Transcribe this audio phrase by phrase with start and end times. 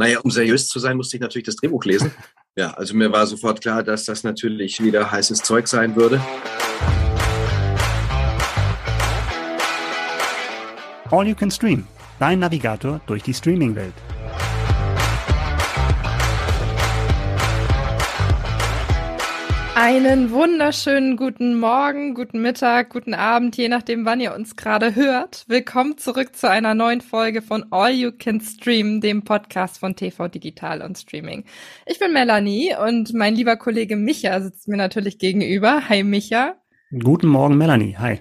[0.00, 2.10] Naja, um seriös zu sein, musste ich natürlich das Drehbuch lesen.
[2.56, 6.20] Ja, also mir war sofort klar, dass das natürlich wieder heißes Zeug sein würde.
[11.12, 11.86] All You Can Stream,
[12.18, 13.94] dein Navigator durch die Streaming-Welt.
[19.82, 25.46] Einen wunderschönen guten Morgen, guten Mittag, guten Abend, je nachdem, wann ihr uns gerade hört.
[25.48, 30.28] Willkommen zurück zu einer neuen Folge von All You Can Stream, dem Podcast von TV
[30.28, 31.44] Digital und Streaming.
[31.86, 35.88] Ich bin Melanie und mein lieber Kollege Micha sitzt mir natürlich gegenüber.
[35.88, 36.56] Hi Micha.
[37.02, 37.96] Guten Morgen, Melanie.
[37.96, 38.20] Hi.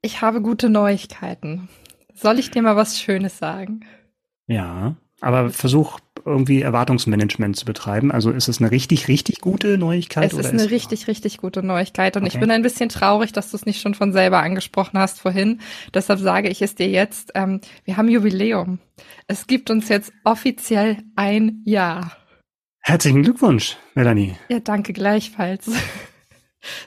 [0.00, 1.68] Ich habe gute Neuigkeiten.
[2.14, 3.84] Soll ich dir mal was Schönes sagen?
[4.46, 8.10] Ja, aber versuch irgendwie Erwartungsmanagement zu betreiben.
[8.12, 10.32] Also ist es eine richtig, richtig gute Neuigkeit?
[10.32, 12.16] Es ist eine ist richtig, richtig gute Neuigkeit.
[12.16, 12.32] Und okay.
[12.34, 15.60] ich bin ein bisschen traurig, dass du es nicht schon von selber angesprochen hast vorhin.
[15.92, 17.32] Deshalb sage ich es dir jetzt.
[17.34, 18.78] Ähm, wir haben Jubiläum.
[19.26, 22.12] Es gibt uns jetzt offiziell ein Jahr.
[22.80, 24.36] Herzlichen Glückwunsch, Melanie.
[24.48, 25.70] Ja, danke gleichfalls.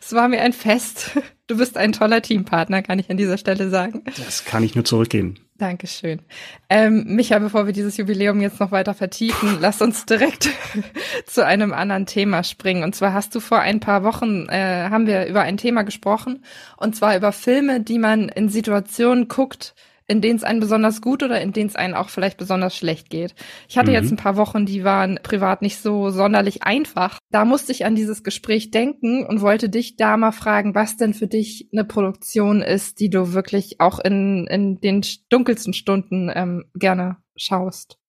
[0.02, 1.12] Es war mir ein Fest.
[1.46, 4.02] Du bist ein toller Teampartner, kann ich an dieser Stelle sagen.
[4.26, 5.36] Das kann ich nur zurückgeben.
[5.58, 6.22] Dankeschön.
[6.70, 10.50] Ähm, Micha, bevor wir dieses Jubiläum jetzt noch weiter vertiefen, lass uns direkt
[11.26, 12.84] zu einem anderen Thema springen.
[12.84, 16.44] Und zwar hast du vor ein paar Wochen, äh, haben wir über ein Thema gesprochen,
[16.78, 19.74] und zwar über Filme, die man in Situationen guckt,
[20.08, 23.10] in denen es einen besonders gut oder in denen es einen auch vielleicht besonders schlecht
[23.10, 23.36] geht.
[23.68, 23.96] Ich hatte mhm.
[23.96, 27.20] jetzt ein paar Wochen, die waren privat nicht so sonderlich einfach.
[27.30, 31.14] Da musste ich an dieses Gespräch denken und wollte dich da mal fragen, was denn
[31.14, 36.66] für dich eine Produktion ist, die du wirklich auch in, in den dunkelsten Stunden ähm,
[36.74, 38.00] gerne schaust.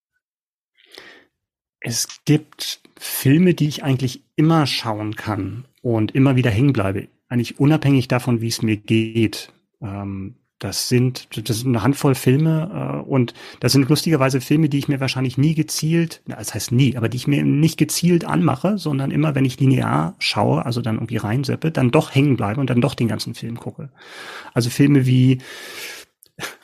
[1.81, 7.09] Es gibt Filme, die ich eigentlich immer schauen kann und immer wieder hängen bleibe.
[7.29, 9.53] Eigentlich unabhängig davon, wie es mir geht.
[9.81, 14.79] Ähm, das sind, das sind eine Handvoll Filme äh, und das sind lustigerweise Filme, die
[14.79, 18.77] ich mir wahrscheinlich nie gezielt, das heißt nie, aber die ich mir nicht gezielt anmache,
[18.77, 22.71] sondern immer, wenn ich linear schaue, also dann irgendwie reinseppe, dann doch hängen bleibe und
[22.71, 23.91] dann doch den ganzen Film gucke.
[24.53, 25.39] Also Filme wie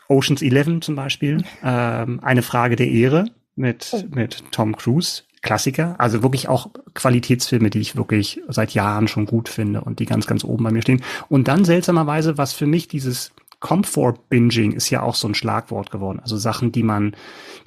[0.09, 4.03] Oceans 11 zum Beispiel, ähm, Eine Frage der Ehre mit, oh.
[4.11, 9.49] mit Tom Cruise, Klassiker, also wirklich auch Qualitätsfilme, die ich wirklich seit Jahren schon gut
[9.49, 11.03] finde und die ganz, ganz oben bei mir stehen.
[11.29, 13.33] Und dann seltsamerweise, was für mich dieses
[13.65, 16.21] Comfort Binging ist ja auch so ein Schlagwort geworden.
[16.21, 17.17] Also Sachen, die man,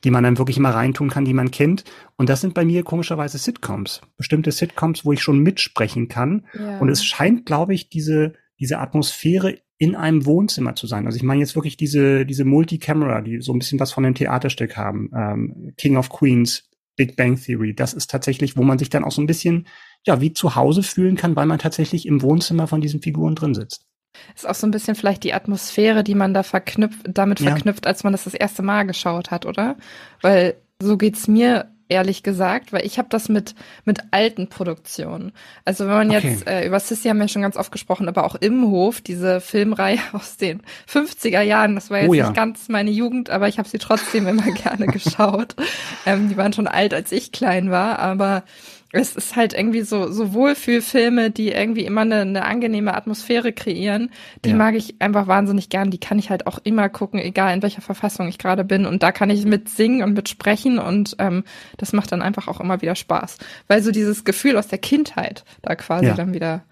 [0.03, 1.85] die man dann wirklich immer reintun kann, die man kennt.
[2.17, 4.01] Und das sind bei mir komischerweise Sitcoms.
[4.15, 6.45] Bestimmte Sitcoms, wo ich schon mitsprechen kann.
[6.53, 6.77] Ja.
[6.77, 11.07] Und es scheint, glaube ich, diese, diese Atmosphäre in einem Wohnzimmer zu sein.
[11.07, 14.13] Also ich meine jetzt wirklich diese, diese Multicamera, die so ein bisschen was von einem
[14.13, 15.09] Theaterstück haben.
[15.15, 17.73] Ähm, King of Queens, Big Bang Theory.
[17.73, 19.65] Das ist tatsächlich, wo man sich dann auch so ein bisschen,
[20.05, 23.55] ja, wie zu Hause fühlen kann, weil man tatsächlich im Wohnzimmer von diesen Figuren drin
[23.55, 23.87] sitzt.
[24.35, 27.51] Ist auch so ein bisschen vielleicht die Atmosphäre, die man da verknüpft, damit ja.
[27.51, 29.75] verknüpft, als man das das erste Mal geschaut hat, oder?
[30.22, 35.31] Weil so geht's mir ehrlich gesagt, weil ich habe das mit mit alten Produktionen.
[35.66, 36.29] Also wenn man okay.
[36.29, 40.00] jetzt äh, über Sissy haben wir schon ganz oft gesprochen, aber auch Imhof, diese Filmreihe
[40.12, 42.28] aus den 50er Jahren, das war jetzt oh ja.
[42.28, 45.56] nicht ganz meine Jugend, aber ich habe sie trotzdem immer gerne geschaut.
[46.06, 48.44] Ähm, die waren schon alt, als ich klein war, aber
[48.91, 54.09] es ist halt irgendwie so, so Wohlfühlfilme, die irgendwie immer eine, eine angenehme Atmosphäre kreieren.
[54.45, 54.55] Die ja.
[54.55, 55.91] mag ich einfach wahnsinnig gern.
[55.91, 58.85] Die kann ich halt auch immer gucken, egal in welcher Verfassung ich gerade bin.
[58.85, 61.43] Und da kann ich mit singen und mit sprechen und ähm,
[61.77, 63.37] das macht dann einfach auch immer wieder Spaß.
[63.67, 66.13] Weil so dieses Gefühl aus der Kindheit da quasi ja.
[66.13, 66.63] dann wieder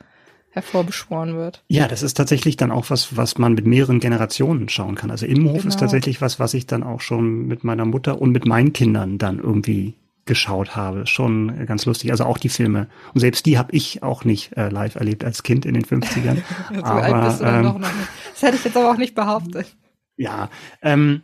[0.51, 1.63] hervorbeschworen wird.
[1.67, 5.11] Ja, das ist tatsächlich dann auch was, was man mit mehreren Generationen schauen kann.
[5.11, 5.67] Also Imhof genau.
[5.67, 9.17] ist tatsächlich was, was ich dann auch schon mit meiner Mutter und mit meinen Kindern
[9.17, 11.05] dann irgendwie geschaut habe.
[11.07, 12.11] Schon ganz lustig.
[12.11, 12.87] Also auch die Filme.
[13.13, 16.37] Und selbst die habe ich auch nicht äh, live erlebt als Kind in den 50ern.
[16.73, 17.91] so aber, alt bist du dann ähm, noch nicht.
[18.33, 19.75] Das hätte ich jetzt aber auch nicht behauptet.
[20.17, 20.49] Ja,
[20.81, 21.23] ähm,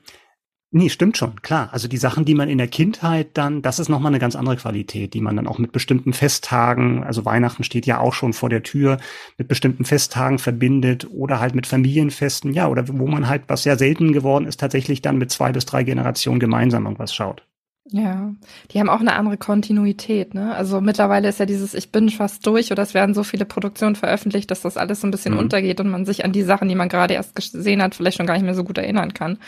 [0.70, 1.70] nee, stimmt schon, klar.
[1.72, 4.58] Also die Sachen, die man in der Kindheit dann, das ist nochmal eine ganz andere
[4.58, 8.50] Qualität, die man dann auch mit bestimmten Festtagen, also Weihnachten steht ja auch schon vor
[8.50, 8.98] der Tür,
[9.38, 13.78] mit bestimmten Festtagen verbindet oder halt mit Familienfesten, ja, oder wo man halt, was sehr
[13.78, 17.48] selten geworden ist, tatsächlich dann mit zwei bis drei Generationen gemeinsam irgendwas schaut.
[17.86, 18.34] Ja,
[18.72, 20.56] die haben auch eine andere Kontinuität, ne?
[20.56, 23.96] Also mittlerweile ist ja dieses, ich bin fast durch oder es werden so viele Produktionen
[23.96, 25.40] veröffentlicht, dass das alles so ein bisschen mhm.
[25.40, 28.28] untergeht und man sich an die Sachen, die man gerade erst gesehen hat, vielleicht schon
[28.28, 29.40] gar nicht mehr so gut erinnern kann.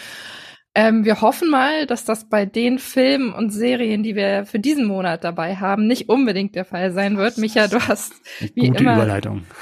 [0.75, 4.87] Ähm, wir hoffen mal, dass das bei den Filmen und Serien, die wir für diesen
[4.87, 7.37] Monat dabei haben, nicht unbedingt der Fall sein wird.
[7.37, 8.13] Micha, du hast
[8.55, 9.21] wie immer,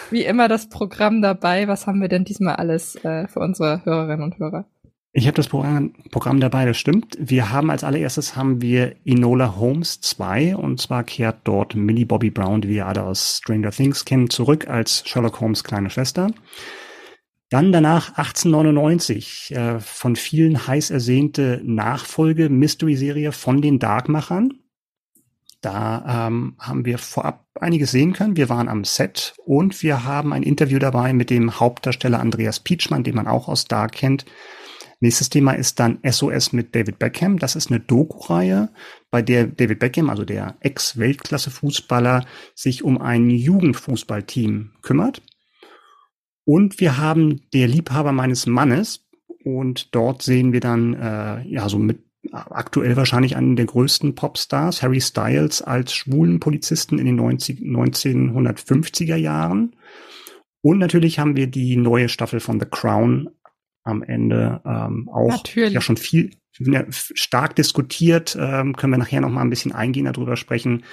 [0.09, 1.67] wie immer das Programm dabei.
[1.67, 4.65] Was haben wir denn diesmal alles äh, für unsere Hörerinnen und Hörer?
[5.13, 7.17] Ich habe das Programm, Programm dabei, das stimmt.
[7.19, 12.29] Wir haben als allererstes haben wir Enola Holmes 2 und zwar kehrt dort Millie Bobby
[12.29, 16.31] Brown, die wir alle aus Stranger Things kennen, zurück als Sherlock Holmes kleine Schwester.
[17.49, 24.53] Dann danach 1899 äh, von vielen heiß ersehnte Nachfolge Mystery-Serie von den Darkmachern.
[25.59, 28.37] Da ähm, haben wir vorab einiges sehen können.
[28.37, 33.03] Wir waren am Set und wir haben ein Interview dabei mit dem Hauptdarsteller Andreas Pietschmann,
[33.03, 34.25] den man auch aus Dark kennt.
[35.03, 37.39] Nächstes Thema ist dann SOS mit David Beckham.
[37.39, 38.69] Das ist eine Doku-Reihe,
[39.09, 45.23] bei der David Beckham, also der Ex-Weltklasse-Fußballer, sich um ein Jugendfußballteam kümmert.
[46.45, 49.07] Und wir haben der Liebhaber meines Mannes.
[49.43, 54.83] Und dort sehen wir dann, äh, ja, so mit aktuell wahrscheinlich einen der größten Popstars,
[54.83, 59.75] Harry Styles, als schwulen Polizisten in den 90, 1950er Jahren.
[60.61, 63.31] Und natürlich haben wir die neue Staffel von The Crown
[63.83, 65.73] am Ende ähm, auch natürlich.
[65.73, 68.37] ja schon viel ja, stark diskutiert.
[68.39, 70.83] Ähm, können wir nachher noch mal ein bisschen eingehen darüber sprechen.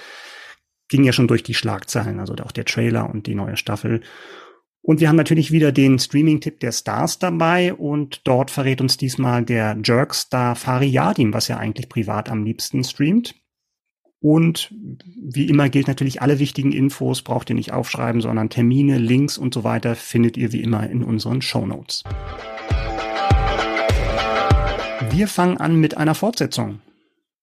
[0.87, 4.01] Ging ja schon durch die Schlagzeilen, also auch der Trailer und die neue Staffel.
[4.81, 9.43] Und wir haben natürlich wieder den Streaming-Tipp der Stars dabei und dort verrät uns diesmal
[9.43, 13.35] der Jerk-Star Fari Yadim, was er eigentlich privat am liebsten streamt.
[14.21, 14.73] Und
[15.21, 19.53] wie immer gilt natürlich, alle wichtigen Infos braucht ihr nicht aufschreiben, sondern Termine, Links und
[19.53, 22.03] so weiter findet ihr wie immer in unseren Show Notes.
[25.19, 26.79] Wir fangen an mit einer Fortsetzung.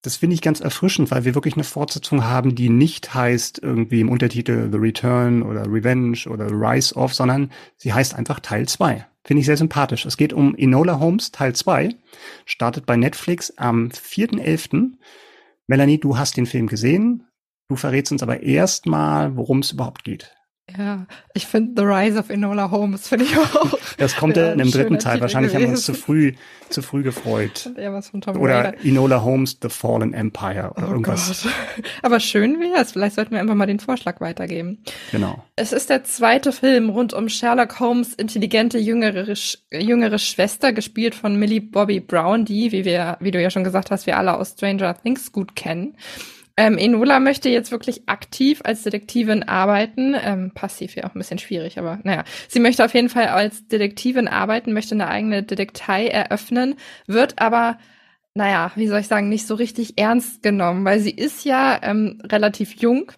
[0.01, 3.99] Das finde ich ganz erfrischend, weil wir wirklich eine Fortsetzung haben, die nicht heißt irgendwie
[3.99, 9.05] im Untertitel The Return oder Revenge oder Rise of, sondern sie heißt einfach Teil 2.
[9.23, 10.07] Finde ich sehr sympathisch.
[10.07, 11.95] Es geht um Enola Holmes Teil 2,
[12.45, 14.93] startet bei Netflix am 4.11.
[15.67, 17.27] Melanie, du hast den Film gesehen.
[17.69, 20.35] Du verrätst uns aber erstmal, worum es überhaupt geht.
[20.75, 23.79] Ja, ich finde The Rise of Enola Holmes finde ich auch.
[23.97, 25.21] Das kommt ja in dem dritten Teil.
[25.21, 25.67] Wahrscheinlich gewesen.
[25.67, 26.33] haben wir uns zu früh,
[26.69, 27.71] zu früh gefreut.
[27.77, 28.85] Ja, was von Tom oder Raider.
[28.85, 31.43] Enola Holmes, The Fallen Empire oder oh irgendwas.
[31.43, 31.53] Gott.
[32.01, 32.91] Aber schön wäre es.
[32.91, 34.83] Vielleicht sollten wir einfach mal den Vorschlag weitergeben.
[35.11, 35.41] Genau.
[35.55, 39.33] Es ist der zweite Film rund um Sherlock Holmes intelligente jüngere,
[39.71, 43.89] jüngere Schwester, gespielt von Millie Bobby Brown, die, wie wir, wie du ja schon gesagt
[43.89, 45.95] hast, wir alle aus Stranger Things gut kennen.
[46.59, 50.15] Ähm, Enola möchte jetzt wirklich aktiv als Detektivin arbeiten.
[50.19, 52.23] Ähm, passiv ja auch ein bisschen schwierig, aber naja.
[52.47, 56.75] Sie möchte auf jeden Fall als Detektivin arbeiten, möchte eine eigene Detektei eröffnen,
[57.05, 57.77] wird aber,
[58.33, 62.19] naja, wie soll ich sagen, nicht so richtig ernst genommen, weil sie ist ja ähm,
[62.23, 63.11] relativ jung,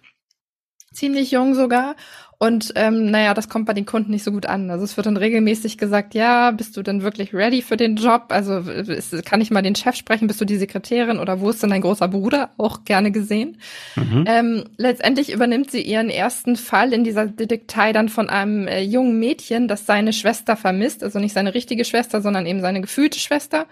[0.92, 1.94] ziemlich jung sogar
[2.42, 4.70] und ähm, naja, das kommt bei den Kunden nicht so gut an.
[4.70, 8.28] Also es wird dann regelmäßig gesagt, ja, bist du denn wirklich ready für den Job?
[8.30, 10.26] Also ist, kann ich mal den Chef sprechen?
[10.26, 12.48] Bist du die Sekretärin oder wo ist denn dein großer Bruder?
[12.56, 13.58] Auch gerne gesehen.
[13.94, 14.24] Mhm.
[14.26, 19.18] Ähm, letztendlich übernimmt sie ihren ersten Fall in dieser Detektei dann von einem äh, jungen
[19.18, 21.04] Mädchen, das seine Schwester vermisst.
[21.04, 23.66] Also nicht seine richtige Schwester, sondern eben seine gefühlte Schwester.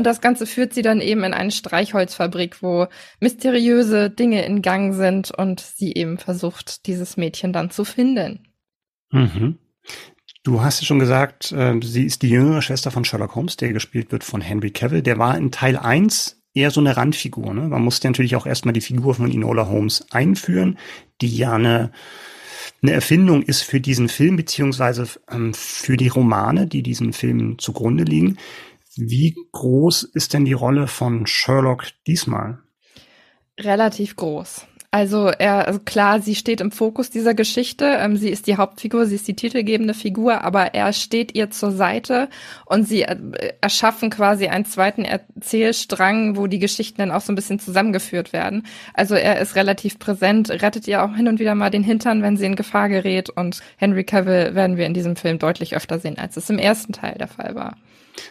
[0.00, 2.86] Und das Ganze führt sie dann eben in eine Streichholzfabrik, wo
[3.20, 8.48] mysteriöse Dinge in Gang sind und sie eben versucht, dieses Mädchen dann zu finden.
[9.10, 9.58] Mhm.
[10.42, 13.74] Du hast ja schon gesagt, äh, sie ist die jüngere Schwester von Sherlock Holmes, der
[13.74, 15.02] gespielt wird von Henry Cavill.
[15.02, 17.52] Der war in Teil 1 eher so eine Randfigur.
[17.52, 17.68] Ne?
[17.68, 20.78] Man musste natürlich auch erstmal die Figur von Enola Holmes einführen,
[21.20, 21.92] die ja eine,
[22.80, 28.04] eine Erfindung ist für diesen Film, beziehungsweise ähm, für die Romane, die diesen Film zugrunde
[28.04, 28.38] liegen.
[28.96, 32.58] Wie groß ist denn die Rolle von Sherlock diesmal?
[33.58, 34.66] Relativ groß.
[34.92, 37.84] Also er, also klar, sie steht im Fokus dieser Geschichte.
[37.84, 41.70] Ähm, sie ist die Hauptfigur, sie ist die titelgebende Figur, aber er steht ihr zur
[41.70, 42.28] Seite
[42.66, 43.16] und sie äh,
[43.60, 48.66] erschaffen quasi einen zweiten Erzählstrang, wo die Geschichten dann auch so ein bisschen zusammengeführt werden.
[48.92, 52.36] Also er ist relativ präsent, rettet ihr auch hin und wieder mal den Hintern, wenn
[52.36, 53.30] sie in Gefahr gerät.
[53.30, 56.92] Und Henry Cavill werden wir in diesem Film deutlich öfter sehen, als es im ersten
[56.92, 57.76] Teil der Fall war.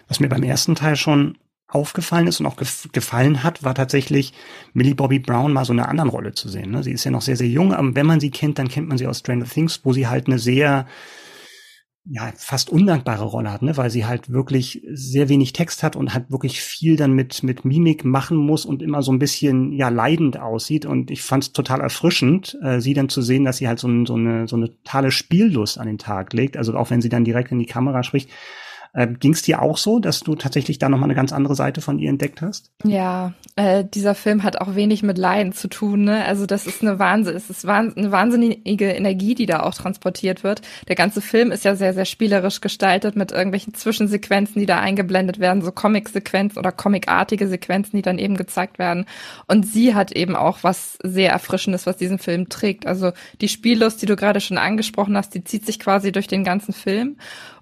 [0.08, 1.38] Was mir beim ersten Teil schon
[1.69, 4.34] aufgefallen ist und auch gef gefallen hat, war tatsächlich
[4.74, 6.72] Millie Bobby Brown mal so eine andere Rolle zu sehen.
[6.72, 6.84] Ne?
[6.84, 8.98] Sie ist ja noch sehr, sehr jung, aber wenn man sie kennt, dann kennt man
[8.98, 10.88] sie aus Stranger Things, wo sie halt eine sehr,
[12.05, 13.77] ja, fast undankbare Rolle hat, ne?
[13.77, 17.65] weil sie halt wirklich sehr wenig Text hat und halt wirklich viel dann mit, mit
[17.65, 20.88] Mimik machen muss und immer so ein bisschen, ja, leidend aussieht.
[20.88, 23.88] Und ich fand es total erfrischend, äh, sie dann zu sehen, dass sie halt so,
[23.88, 26.58] ein, so, eine, so eine totale Spiellust an den Tag legt.
[26.58, 28.31] Also auch wenn sie dann direkt in die Kamera spricht
[28.96, 31.81] ähm, Ging es dir auch so, dass du tatsächlich da nochmal eine ganz andere Seite
[31.81, 32.72] von ihr entdeckt hast?
[32.84, 36.05] Ja, äh, dieser Film hat auch wenig mit Leiden zu tun.
[36.05, 36.25] Ne?
[36.25, 40.62] Also das ist eine Wahnsinn, es ist eine wahnsinnige Energie, die da auch transportiert wird.
[40.88, 45.39] Der ganze Film ist ja sehr, sehr spielerisch gestaltet mit irgendwelchen Zwischensequenzen, die da eingeblendet
[45.39, 49.05] werden, so Comic-Sequenzen oder comicartige Sequenzen, die dann eben gezeigt werden.
[49.48, 52.88] Und sie hat eben auch was sehr Erfrischendes, was diesen Film trägt.
[52.88, 56.43] Also die Spiellust, die du gerade schon angesprochen hast, die zieht sich quasi durch den
[56.43, 57.17] ganzen Film.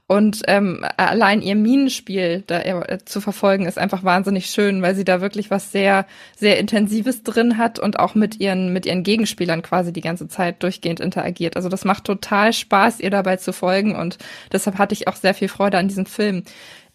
[0.10, 5.04] Und ähm, allein ihr Minenspiel da äh, zu verfolgen ist einfach wahnsinnig schön, weil sie
[5.04, 6.06] da wirklich was sehr,
[6.38, 10.64] sehr Intensives drin hat und auch mit ihren, mit ihren Gegenspielern quasi die ganze Zeit
[10.64, 11.58] durchgehend interagiert.
[11.58, 14.18] Also das macht total Spaß, ihr dabei zu folgen und
[14.54, 16.44] deshalb hatte ich auch sehr viel Freude an diesem Film.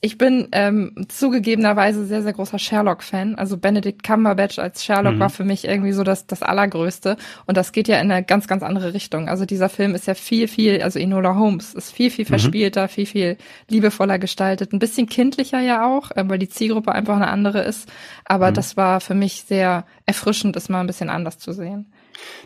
[0.04, 3.36] Ich bin ähm, zugegebenerweise sehr, sehr großer Sherlock-Fan.
[3.36, 5.20] Also Benedict Cumberbatch als Sherlock mhm.
[5.20, 7.16] war für mich irgendwie so das, das Allergrößte.
[7.46, 9.28] Und das geht ja in eine ganz, ganz andere Richtung.
[9.28, 12.30] Also dieser Film ist ja viel, viel, also Enola Holmes ist viel, viel mhm.
[12.30, 12.88] verspielter, mhm.
[12.88, 13.36] viel, viel
[13.68, 14.72] liebevoller gestaltet.
[14.72, 17.88] Ein bisschen kindlicher ja auch, äh, weil die Zielgruppe einfach eine andere ist.
[18.24, 18.54] Aber mhm.
[18.54, 21.92] das war für mich sehr erfrischend, das mal ein bisschen anders zu sehen.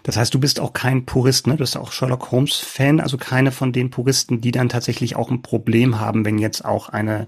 [0.02, 1.54] Das heißt, du bist auch kein Purist, ne?
[1.54, 5.30] Du bist auch Sherlock Holmes Fan, also keine von den Puristen, die dann tatsächlich auch
[5.30, 7.26] ein Problem haben, wenn jetzt auch eine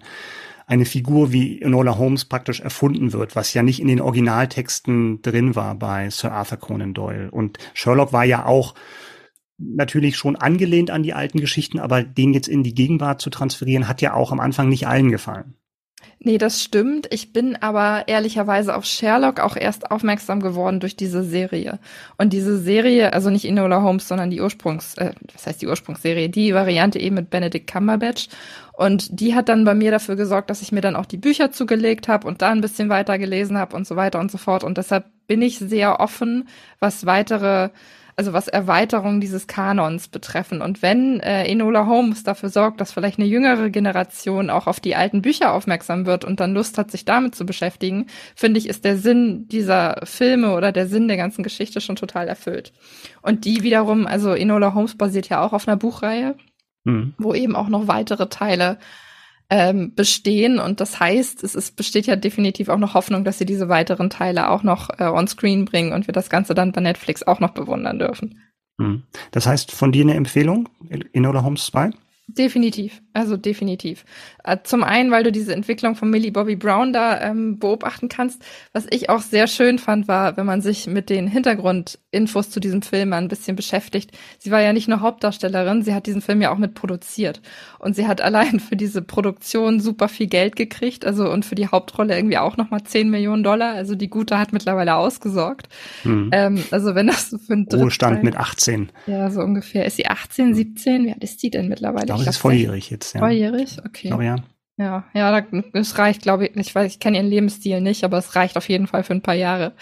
[0.69, 5.57] eine Figur wie Enola Holmes praktisch erfunden wird, was ja nicht in den Originaltexten drin
[5.57, 7.31] war bei Sir Arthur Conan Doyle.
[7.31, 8.75] Und Sherlock war ja auch
[9.57, 13.89] natürlich schon angelehnt an die alten Geschichten, aber den jetzt in die Gegenwart zu transferieren,
[13.89, 15.55] hat ja auch am Anfang nicht allen gefallen.
[16.21, 17.07] Nee, das stimmt.
[17.13, 21.79] Ich bin aber ehrlicherweise auf Sherlock auch erst aufmerksam geworden durch diese Serie.
[22.17, 26.29] Und diese Serie, also nicht Enola Holmes, sondern die Ursprungs, äh, was heißt die Ursprungsserie,
[26.29, 28.29] die Variante eben mit Benedict Cumberbatch.
[28.73, 31.53] Und die hat dann bei mir dafür gesorgt, dass ich mir dann auch die Bücher
[31.53, 34.65] zugelegt habe und da ein bisschen weiter gelesen habe und so weiter und so fort.
[34.65, 36.49] Und deshalb bin ich sehr offen,
[36.81, 37.71] was weitere
[38.19, 40.61] also was Erweiterung dieses Kanons betreffen.
[40.61, 44.97] Und wenn äh, Enola Holmes dafür sorgt, dass vielleicht eine jüngere Generation auch auf die
[44.97, 48.85] alten Bücher aufmerksam wird und dann Lust hat, sich damit zu beschäftigen, finde ich, ist
[48.85, 52.73] der Sinn dieser Filme oder der Sinn der ganzen Geschichte schon total erfüllt.
[53.23, 56.35] Und die wiederum, also Enola Holmes basiert ja auch auf einer Buchreihe,
[56.83, 57.15] mhm.
[57.19, 58.79] wo eben auch noch weitere Teile
[59.51, 60.59] ähm, bestehen.
[60.59, 64.11] Und das heißt, es ist, besteht ja definitiv auch noch Hoffnung, dass sie diese weiteren
[64.11, 67.41] Teile auch noch äh, on screen bringen und wir das Ganze dann bei Netflix auch
[67.41, 68.43] noch bewundern dürfen.
[68.81, 69.03] Hm.
[69.31, 70.69] Das heißt, von dir eine Empfehlung,
[71.13, 71.91] Enola Holmes 2?
[72.29, 74.05] Definitiv, also definitiv.
[74.45, 78.43] Äh, zum einen, weil du diese Entwicklung von Millie Bobby Brown da ähm, beobachten kannst.
[78.73, 82.83] Was ich auch sehr schön fand, war, wenn man sich mit den Hintergrundinfos zu diesem
[82.83, 84.13] Film ein bisschen beschäftigt.
[84.39, 87.41] Sie war ja nicht nur Hauptdarstellerin, sie hat diesen Film ja auch mit produziert.
[87.79, 91.69] Und sie hat allein für diese Produktion super viel Geld gekriegt, also und für die
[91.69, 93.75] Hauptrolle irgendwie auch nochmal 10 Millionen Dollar.
[93.75, 95.69] Also die Gute hat mittlerweile ausgesorgt.
[96.05, 96.31] Mhm.
[96.33, 98.91] Ähm, also wenn das so für ein Ruhestand mit 18.
[99.07, 99.85] Ja, so ungefähr.
[99.85, 101.05] Ist sie 18, 17?
[101.05, 102.09] Wie alt ist sie denn mittlerweile?
[102.09, 103.08] glaube, sie ist volljährig jetzt.
[103.13, 103.21] Ja.
[103.21, 103.79] Volljährig?
[103.85, 104.09] Okay.
[104.09, 104.37] Glaube, ja.
[104.79, 108.37] Ja, ja, es reicht, glaube ich, ich weiß, ich kenne ihren Lebensstil nicht, aber es
[108.37, 109.73] reicht auf jeden Fall für ein paar Jahre.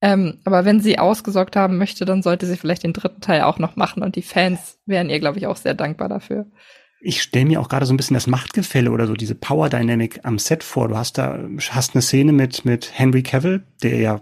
[0.00, 3.60] Ähm, aber wenn sie ausgesorgt haben möchte, dann sollte sie vielleicht den dritten Teil auch
[3.60, 6.46] noch machen und die Fans wären ihr, glaube ich, auch sehr dankbar dafür.
[7.00, 10.20] Ich stelle mir auch gerade so ein bisschen das Machtgefälle oder so diese Power Dynamic
[10.24, 10.88] am Set vor.
[10.88, 11.38] Du hast da
[11.70, 14.20] hast eine Szene mit mit Henry Cavill, der ja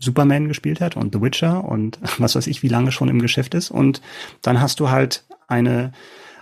[0.00, 3.54] Superman gespielt hat und The Witcher und was weiß ich, wie lange schon im Geschäft
[3.54, 4.02] ist und
[4.42, 5.92] dann hast du halt eine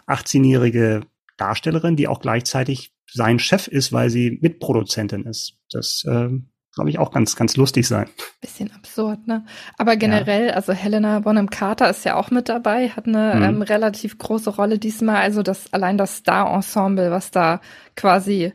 [0.06, 1.02] 18-jährige
[1.38, 5.54] Darstellerin, die auch gleichzeitig sein Chef ist, weil sie Mitproduzentin ist.
[5.70, 6.28] Das äh,
[6.74, 8.08] glaube ich auch ganz, ganz lustig sein.
[8.40, 9.46] Bisschen absurd, ne?
[9.78, 10.52] Aber generell, ja.
[10.52, 13.42] also Helena Bonham Carter ist ja auch mit dabei, hat eine mhm.
[13.42, 15.16] ähm, relativ große Rolle diesmal.
[15.16, 17.60] Also das allein das Star-Ensemble, was da
[17.96, 18.52] quasi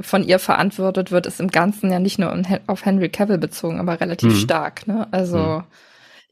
[0.00, 2.36] von ihr verantwortet wird, ist im Ganzen ja nicht nur
[2.66, 4.38] auf Henry Cavill bezogen, aber relativ mhm.
[4.38, 5.08] stark, ne?
[5.12, 5.64] Also mhm.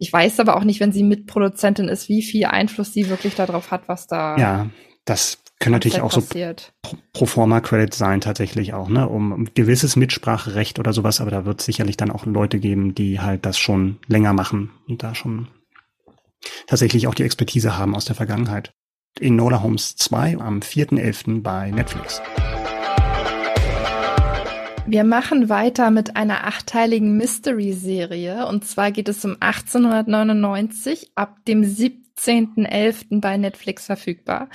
[0.02, 3.70] Ich weiß aber auch nicht, wenn sie Mitproduzentin ist, wie viel Einfluss sie wirklich darauf
[3.70, 4.36] hat, was da.
[4.36, 4.70] Ja,
[5.04, 6.72] das können natürlich auch passiert.
[6.84, 11.60] so Pro-Forma-Credits sein tatsächlich auch, ne, um, um gewisses Mitspracherecht oder sowas, aber da wird
[11.60, 15.46] es sicherlich dann auch Leute geben, die halt das schon länger machen und da schon
[16.66, 18.72] tatsächlich auch die Expertise haben aus der Vergangenheit.
[19.20, 21.42] In Nola Holmes 2 am 4.11.
[21.42, 22.20] bei Netflix.
[24.84, 28.46] Wir machen weiter mit einer achteiligen Mystery-Serie.
[28.48, 32.02] Und zwar geht es um 1899 ab dem 7.
[32.18, 33.20] 17.11.
[33.20, 34.48] bei Netflix verfügbar.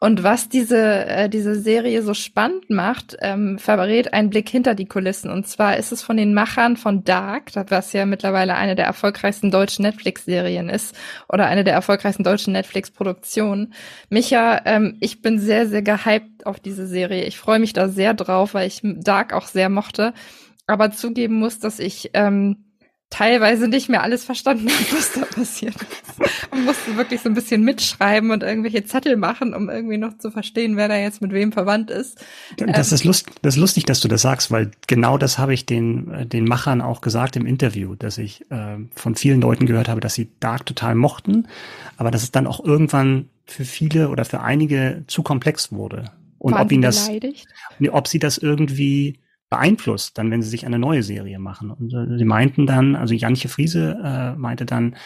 [0.00, 4.86] Und was diese, äh, diese Serie so spannend macht, ähm, verrät einen Blick hinter die
[4.86, 5.30] Kulissen.
[5.30, 9.50] Und zwar ist es von den Machern von Dark, was ja mittlerweile eine der erfolgreichsten
[9.50, 10.94] deutschen Netflix-Serien ist
[11.28, 13.74] oder eine der erfolgreichsten deutschen Netflix-Produktionen.
[14.10, 17.24] Micha, ähm, ich bin sehr, sehr gehypt auf diese Serie.
[17.24, 20.12] Ich freue mich da sehr drauf, weil ich Dark auch sehr mochte.
[20.66, 22.67] Aber zugeben muss, dass ich ähm,
[23.10, 26.50] teilweise nicht mehr alles verstanden habe, was da passiert ist.
[26.50, 30.30] Und musste wirklich so ein bisschen mitschreiben und irgendwelche Zettel machen, um irgendwie noch zu
[30.30, 32.22] verstehen, wer da jetzt mit wem verwandt ist.
[32.56, 35.54] Das, ähm, ist, lust, das ist lustig, dass du das sagst, weil genau das habe
[35.54, 39.66] ich den, äh, den Machern auch gesagt im Interview, dass ich äh, von vielen Leuten
[39.66, 41.48] gehört habe, dass sie Dark total mochten,
[41.96, 46.10] aber dass es dann auch irgendwann für viele oder für einige zu komplex wurde.
[46.38, 47.10] Und ob ihnen das,
[47.90, 49.18] ob sie das irgendwie
[49.50, 51.70] beeinflusst, dann wenn sie sich eine neue Serie machen.
[51.70, 54.96] Und äh, sie meinten dann, also Janche Friese äh, meinte dann,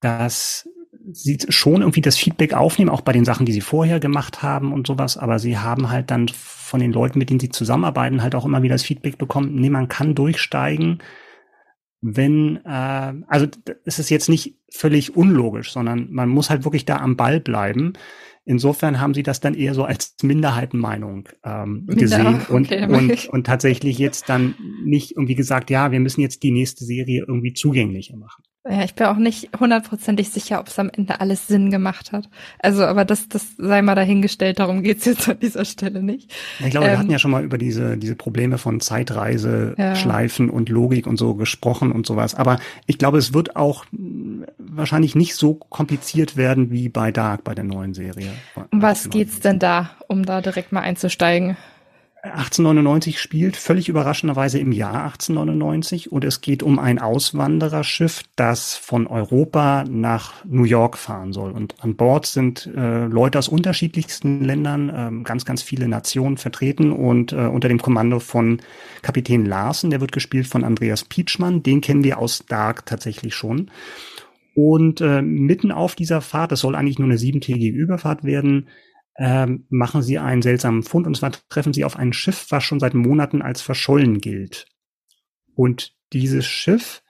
[0.00, 0.68] dass
[1.12, 4.72] sie schon irgendwie das Feedback aufnehmen, auch bei den Sachen, die sie vorher gemacht haben
[4.72, 8.34] und sowas, aber sie haben halt dann von den Leuten, mit denen sie zusammenarbeiten, halt
[8.34, 11.02] auch immer wieder das Feedback bekommen, nee, man kann durchsteigen,
[12.00, 13.46] wenn, äh, also
[13.84, 17.94] es ist jetzt nicht völlig unlogisch, sondern man muss halt wirklich da am Ball bleiben
[18.44, 23.46] Insofern haben sie das dann eher so als Minderheitenmeinung ähm, gesehen okay, und, und, und
[23.46, 28.16] tatsächlich jetzt dann nicht irgendwie gesagt, ja, wir müssen jetzt die nächste Serie irgendwie zugänglicher
[28.16, 28.42] machen.
[28.68, 32.28] Ja, ich bin auch nicht hundertprozentig sicher, ob es am Ende alles Sinn gemacht hat.
[32.60, 36.32] Also, aber das, das sei mal dahingestellt, darum geht's jetzt an dieser Stelle nicht.
[36.60, 39.96] Ich glaube, ähm, wir hatten ja schon mal über diese, diese Probleme von Zeitreise, ja.
[39.96, 42.36] Schleifen und Logik und so gesprochen und sowas.
[42.36, 43.84] Aber ich glaube, es wird auch
[44.58, 48.30] wahrscheinlich nicht so kompliziert werden wie bei Dark, bei der neuen Serie.
[48.70, 51.56] Um was geht's denn da, um da direkt mal einzusteigen?
[52.24, 59.08] 1899 spielt völlig überraschenderweise im Jahr 1899 und es geht um ein Auswandererschiff, das von
[59.08, 61.50] Europa nach New York fahren soll.
[61.50, 66.92] Und an Bord sind äh, Leute aus unterschiedlichsten Ländern, äh, ganz, ganz viele Nationen vertreten
[66.92, 68.60] und äh, unter dem Kommando von
[69.02, 73.68] Kapitän Larsen, der wird gespielt von Andreas Pietschmann, den kennen wir aus Dark tatsächlich schon.
[74.54, 78.68] Und äh, mitten auf dieser Fahrt, das soll eigentlich nur eine siebentägige Überfahrt werden,
[79.16, 82.80] ähm, machen sie einen seltsamen Fund und zwar treffen sie auf ein Schiff, was schon
[82.80, 84.66] seit Monaten als verschollen gilt.
[85.54, 87.02] Und dieses Schiff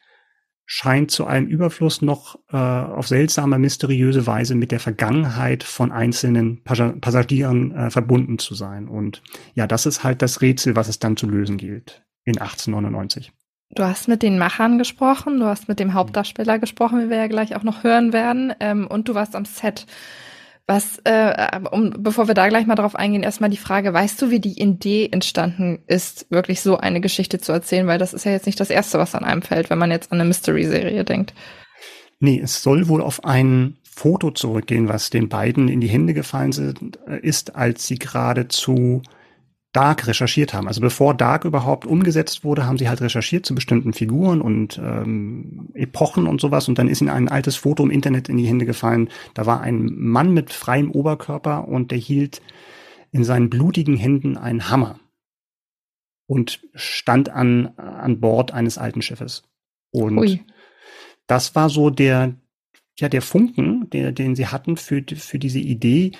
[0.64, 6.62] scheint zu einem Überfluss noch äh, auf seltsame, mysteriöse Weise mit der Vergangenheit von einzelnen
[6.64, 8.88] Passagieren äh, verbunden zu sein.
[8.88, 9.22] Und
[9.54, 13.32] ja, das ist halt das Rätsel, was es dann zu lösen gilt in 1899.
[13.74, 17.26] Du hast mit den Machern gesprochen, du hast mit dem Hauptdarsteller gesprochen, wie wir ja
[17.26, 19.86] gleich auch noch hören werden, ähm, und du warst am Set.
[20.72, 24.30] Was, äh, um, bevor wir da gleich mal drauf eingehen, erstmal die Frage, weißt du,
[24.30, 27.86] wie die Idee entstanden ist, wirklich so eine Geschichte zu erzählen?
[27.86, 30.10] Weil das ist ja jetzt nicht das Erste, was an einem fällt, wenn man jetzt
[30.10, 31.34] an eine Mystery-Serie denkt.
[32.20, 36.52] Nee, es soll wohl auf ein Foto zurückgehen, was den beiden in die Hände gefallen
[36.52, 39.02] sind, äh, ist, als sie gerade zu
[39.72, 40.68] Dark recherchiert haben.
[40.68, 45.70] Also bevor Dark überhaupt umgesetzt wurde, haben sie halt recherchiert zu bestimmten Figuren und ähm,
[45.72, 46.68] Epochen und sowas.
[46.68, 49.08] Und dann ist ihnen ein altes Foto im Internet in die Hände gefallen.
[49.32, 52.42] Da war ein Mann mit freiem Oberkörper und der hielt
[53.12, 54.98] in seinen blutigen Händen einen Hammer
[56.26, 59.44] und stand an, an Bord eines alten Schiffes.
[59.90, 60.40] Und Ui.
[61.26, 62.34] das war so der,
[62.98, 66.12] ja, der Funken, der, den sie hatten für, für diese Idee,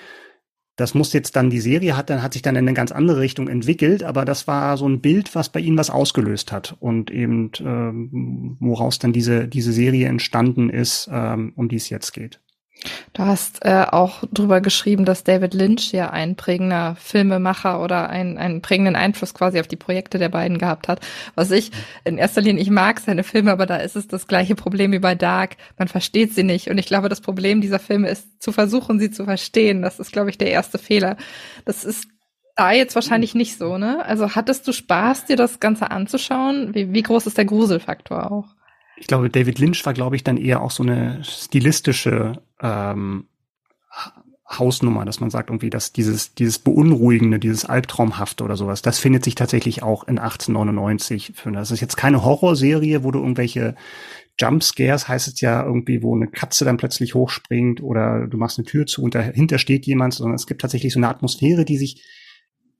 [0.83, 3.21] das muss jetzt dann die Serie hat, dann hat sich dann in eine ganz andere
[3.21, 7.09] Richtung entwickelt, aber das war so ein Bild, was bei ihnen was ausgelöst hat und
[7.13, 12.41] eben ähm, woraus dann diese diese Serie entstanden ist, ähm, um die es jetzt geht.
[13.13, 18.39] Du hast äh, auch drüber geschrieben, dass David Lynch ja ein prägender Filmemacher oder ein,
[18.39, 21.01] einen prägenden Einfluss quasi auf die Projekte der beiden gehabt hat.
[21.35, 21.71] Was ich
[22.05, 24.99] in erster Linie, ich mag seine Filme, aber da ist es das gleiche Problem wie
[24.99, 25.57] bei Dark.
[25.79, 26.69] Man versteht sie nicht.
[26.69, 29.83] Und ich glaube, das Problem dieser Filme ist, zu versuchen, sie zu verstehen.
[29.83, 31.17] Das ist, glaube ich, der erste Fehler.
[31.65, 32.09] Das ist
[32.57, 34.05] da jetzt wahrscheinlich nicht so, ne?
[34.05, 36.75] Also hattest du Spaß, dir das Ganze anzuschauen?
[36.75, 38.55] Wie, wie groß ist der Gruselfaktor auch?
[39.03, 43.27] Ich glaube, David Lynch war, glaube ich, dann eher auch so eine stilistische ähm,
[44.49, 49.25] Hausnummer, dass man sagt irgendwie, dass dieses, dieses Beunruhigende, dieses Albtraumhafte oder sowas, das findet
[49.25, 51.33] sich tatsächlich auch in 1899.
[51.53, 53.75] Das ist jetzt keine Horrorserie, wo du irgendwelche
[54.39, 58.67] Jumpscares heißt es ja irgendwie, wo eine Katze dann plötzlich hochspringt oder du machst eine
[58.67, 62.07] Tür zu und dahinter steht jemand, sondern es gibt tatsächlich so eine Atmosphäre, die sich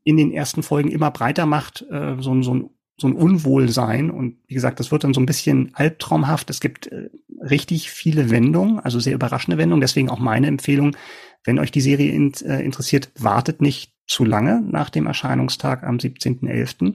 [0.05, 2.71] in den ersten Folgen immer breiter macht, äh, so, so ein
[3.03, 4.11] so ein Unwohlsein.
[4.11, 6.49] Und wie gesagt, das wird dann so ein bisschen albtraumhaft.
[6.49, 9.83] Es gibt äh, richtig viele Wendungen, also sehr überraschende Wendungen.
[9.83, 10.97] Deswegen auch meine Empfehlung,
[11.45, 15.97] wenn euch die Serie in, äh, interessiert, wartet nicht zu lange nach dem Erscheinungstag am
[15.97, 16.95] 17.11.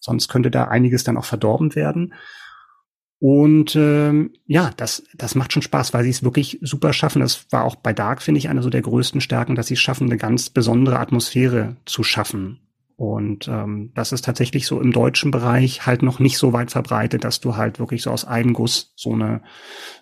[0.00, 2.14] Sonst könnte da einiges dann auch verdorben werden.
[3.18, 7.20] Und ähm, ja, das, das macht schon Spaß, weil sie es wirklich super schaffen.
[7.20, 9.80] Das war auch bei Dark, finde ich, eine so der größten Stärken, dass sie es
[9.80, 12.60] schaffen, eine ganz besondere Atmosphäre zu schaffen.
[13.02, 17.24] Und ähm, das ist tatsächlich so im deutschen Bereich halt noch nicht so weit verbreitet,
[17.24, 19.42] dass du halt wirklich so aus einem Guss so eine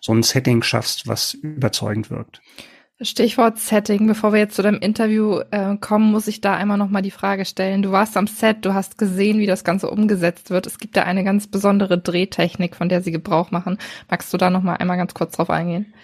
[0.03, 2.43] so ein Setting schaffst, was überzeugend wirkt.
[3.01, 4.07] Stichwort Setting.
[4.07, 7.11] Bevor wir jetzt zu deinem Interview äh, kommen, muss ich da einmal noch mal die
[7.11, 7.81] Frage stellen.
[7.81, 10.67] Du warst am Set, du hast gesehen, wie das Ganze umgesetzt wird.
[10.67, 13.79] Es gibt da eine ganz besondere Drehtechnik, von der sie Gebrauch machen.
[14.11, 15.95] Magst du da noch mal einmal ganz kurz drauf eingehen?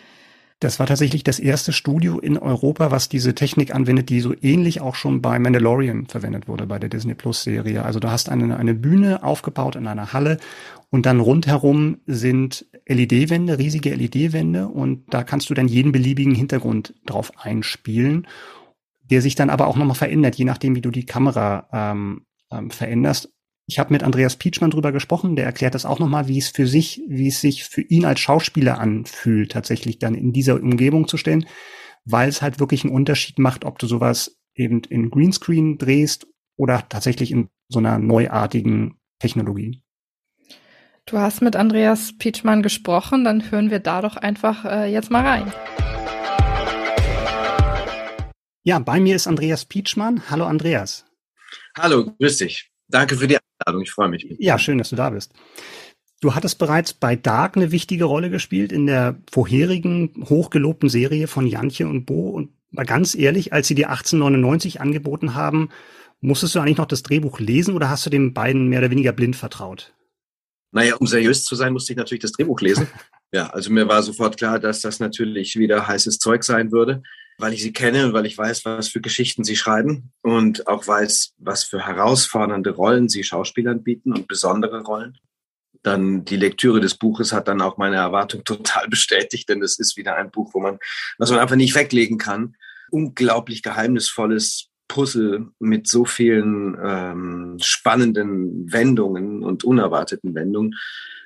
[0.59, 4.81] Das war tatsächlich das erste Studio in Europa, was diese Technik anwendet, die so ähnlich
[4.81, 7.85] auch schon bei Mandalorian verwendet wurde, bei der Disney Plus Serie.
[7.85, 10.39] Also du hast eine, eine Bühne aufgebaut in einer Halle
[10.89, 16.95] und dann rundherum sind LED-Wände, riesige LED-Wände und da kannst du dann jeden beliebigen Hintergrund
[17.05, 18.27] drauf einspielen,
[19.03, 22.71] der sich dann aber auch nochmal verändert, je nachdem, wie du die Kamera ähm, ähm,
[22.71, 23.31] veränderst.
[23.69, 26.69] Ich habe mit Andreas Pietschmann drüber gesprochen, der erklärt das auch nochmal, wie es für
[26.69, 31.17] sich, wie es sich für ihn als Schauspieler anfühlt, tatsächlich dann in dieser Umgebung zu
[31.17, 31.47] stellen,
[32.05, 36.89] weil es halt wirklich einen Unterschied macht, ob du sowas eben in Greenscreen drehst oder
[36.89, 39.83] tatsächlich in so einer neuartigen Technologie.
[41.05, 45.27] Du hast mit Andreas Pietschmann gesprochen, dann hören wir da doch einfach äh, jetzt mal
[45.27, 45.53] rein.
[48.63, 50.31] Ja, bei mir ist Andreas Pietschmann.
[50.31, 51.05] Hallo Andreas.
[51.77, 52.71] Hallo, grüß dich.
[52.89, 54.27] Danke für die Einladung, ich freue mich.
[54.39, 55.33] Ja, schön, dass du da bist.
[56.21, 61.47] Du hattest bereits bei Dark eine wichtige Rolle gespielt in der vorherigen hochgelobten Serie von
[61.47, 62.31] Jantje und Bo.
[62.31, 65.69] Und mal ganz ehrlich, als sie dir 1899 angeboten haben,
[66.21, 69.13] musstest du eigentlich noch das Drehbuch lesen oder hast du den beiden mehr oder weniger
[69.13, 69.93] blind vertraut?
[70.73, 72.89] Naja, um seriös zu sein, musste ich natürlich das Drehbuch lesen.
[73.33, 77.03] ja, also mir war sofort klar, dass das natürlich wieder heißes Zeug sein würde,
[77.39, 80.87] weil ich sie kenne und weil ich weiß, was für Geschichten sie schreiben und auch
[80.87, 85.19] weiß, was für herausfordernde Rollen sie Schauspielern bieten und besondere Rollen
[85.87, 89.97] dann die Lektüre des Buches hat dann auch meine Erwartung total bestätigt, denn es ist
[89.97, 90.79] wieder ein Buch, wo man,
[91.19, 92.57] was man einfach nicht weglegen kann.
[92.91, 100.77] Unglaublich geheimnisvolles Puzzle mit so vielen ähm, spannenden Wendungen und unerwarteten Wendungen,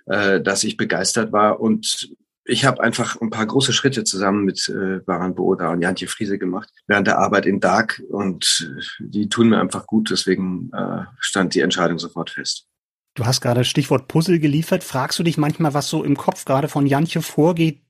[0.07, 1.61] äh, dass ich begeistert war.
[1.61, 6.09] Und ich habe einfach ein paar große Schritte zusammen mit äh, Baran Booda und Jantje
[6.09, 10.11] Friese gemacht während der Arbeit in Dark und äh, die tun mir einfach gut.
[10.11, 12.66] Deswegen äh, stand die Entscheidung sofort fest.
[13.14, 14.85] Du hast gerade Stichwort Puzzle geliefert.
[14.85, 17.83] Fragst du dich manchmal, was so im Kopf gerade von Jantje vorgeht,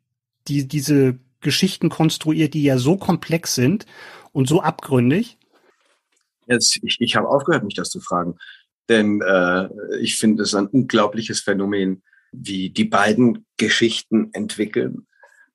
[0.49, 3.87] die diese Geschichten konstruiert, die ja so komplex sind
[4.33, 5.39] und so abgründig?
[6.47, 8.37] Jetzt, ich, ich habe aufgehört, mich das zu fragen.
[8.89, 9.69] Denn äh,
[10.01, 15.07] ich finde es ein unglaubliches Phänomen, wie die beiden Geschichten entwickeln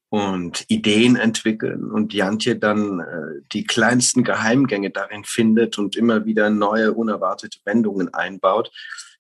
[0.10, 6.50] und Ideen entwickeln und Jantje dann äh, die kleinsten Geheimgänge darin findet und immer wieder
[6.50, 8.72] neue, unerwartete Wendungen einbaut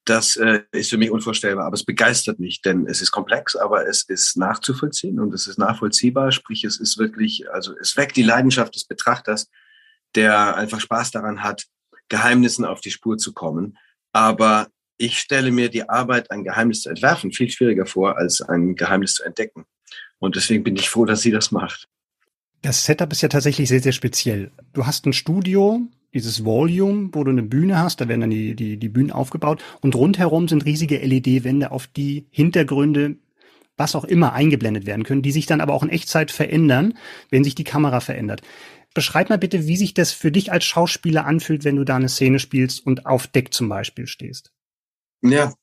[0.05, 3.87] das äh, ist für mich unvorstellbar, aber es begeistert mich, denn es ist komplex, aber
[3.87, 8.23] es ist nachzuvollziehen und es ist nachvollziehbar, sprich es ist wirklich, also es weckt die
[8.23, 9.49] Leidenschaft des Betrachters,
[10.13, 11.65] der einfach Spaß daran hat,
[12.07, 13.77] Geheimnissen auf die Spur zu kommen.
[14.13, 18.75] Aber ich stelle mir die Arbeit, ein Geheimnis zu entwerfen, viel schwieriger vor, als ein
[18.75, 19.65] Geheimnis zu entdecken.
[20.19, 21.87] Und deswegen bin ich froh, dass sie das macht.
[22.61, 24.51] Das Setup ist ja tatsächlich sehr, sehr speziell.
[24.73, 25.81] Du hast ein Studio,
[26.13, 29.61] dieses Volume, wo du eine Bühne hast, da werden dann die, die, die Bühnen aufgebaut
[29.81, 33.17] und rundherum sind riesige LED-Wände, auf die Hintergründe,
[33.77, 36.97] was auch immer, eingeblendet werden können, die sich dann aber auch in Echtzeit verändern,
[37.29, 38.41] wenn sich die Kamera verändert.
[38.93, 42.07] Beschreib mal bitte, wie sich das für dich als Schauspieler anfühlt, wenn du da eine
[42.07, 44.54] Szene spielst und auf Deck zum Beispiel stehst.
[45.31, 45.53] Ja,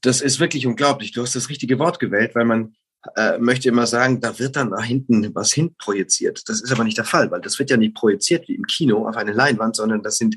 [0.00, 1.12] das ist wirklich unglaublich.
[1.12, 2.74] Du hast das richtige Wort gewählt, weil man
[3.16, 6.48] äh, möchte immer sagen, da wird dann nach hinten was hin projiziert.
[6.48, 9.08] Das ist aber nicht der Fall, weil das wird ja nicht projiziert wie im Kino
[9.08, 10.36] auf eine Leinwand, sondern das sind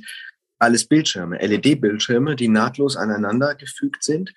[0.57, 4.33] alles Bildschirme, LED-Bildschirme, die nahtlos aneinander gefügt sind.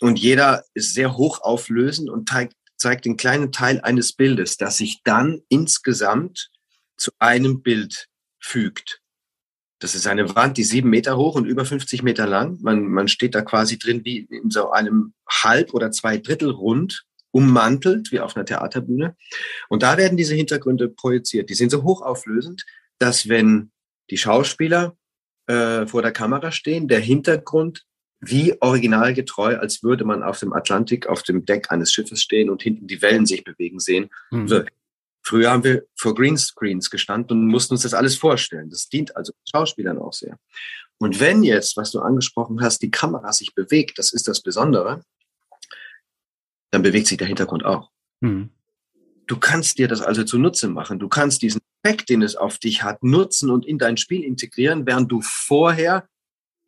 [0.00, 5.02] Und jeder ist sehr hochauflösend und zeigt, zeigt den kleinen Teil eines Bildes, das sich
[5.04, 6.50] dann insgesamt
[6.96, 9.00] zu einem Bild fügt.
[9.78, 12.58] Das ist eine Wand, die sieben Meter hoch und über 50 Meter lang.
[12.62, 17.04] Man, man steht da quasi drin wie in so einem Halb- oder zwei Drittel rund
[17.30, 19.14] ummantelt, wie auf einer Theaterbühne.
[19.68, 21.50] Und da werden diese Hintergründe projiziert.
[21.50, 22.64] Die sind so hochauflösend,
[22.98, 23.70] dass wenn
[24.10, 24.96] die Schauspieler
[25.46, 27.84] äh, vor der Kamera stehen, der Hintergrund
[28.20, 32.62] wie originalgetreu, als würde man auf dem Atlantik auf dem Deck eines Schiffes stehen und
[32.62, 34.48] hinten die Wellen sich bewegen sehen, mhm.
[34.48, 34.72] wirkt.
[35.26, 38.70] Früher haben wir vor Greenscreens gestanden und mussten uns das alles vorstellen.
[38.70, 40.38] Das dient also Schauspielern auch sehr.
[40.98, 45.02] Und wenn jetzt, was du angesprochen hast, die Kamera sich bewegt, das ist das Besondere,
[46.70, 47.90] dann bewegt sich der Hintergrund auch.
[48.20, 48.50] Mhm.
[49.26, 51.00] Du kannst dir das also zunutze machen.
[51.00, 54.86] Du kannst diesen Effekt, den es auf dich hat, nutzen und in dein Spiel integrieren,
[54.86, 56.08] während du vorher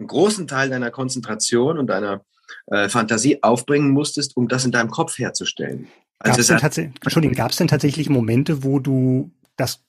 [0.01, 2.25] einen großen Teil deiner Konzentration und deiner
[2.67, 5.87] äh, Fantasie aufbringen musstest, um das in deinem Kopf herzustellen.
[6.19, 9.85] Also gab es denn, Entschuldigung, gab es denn tatsächlich Momente, wo du das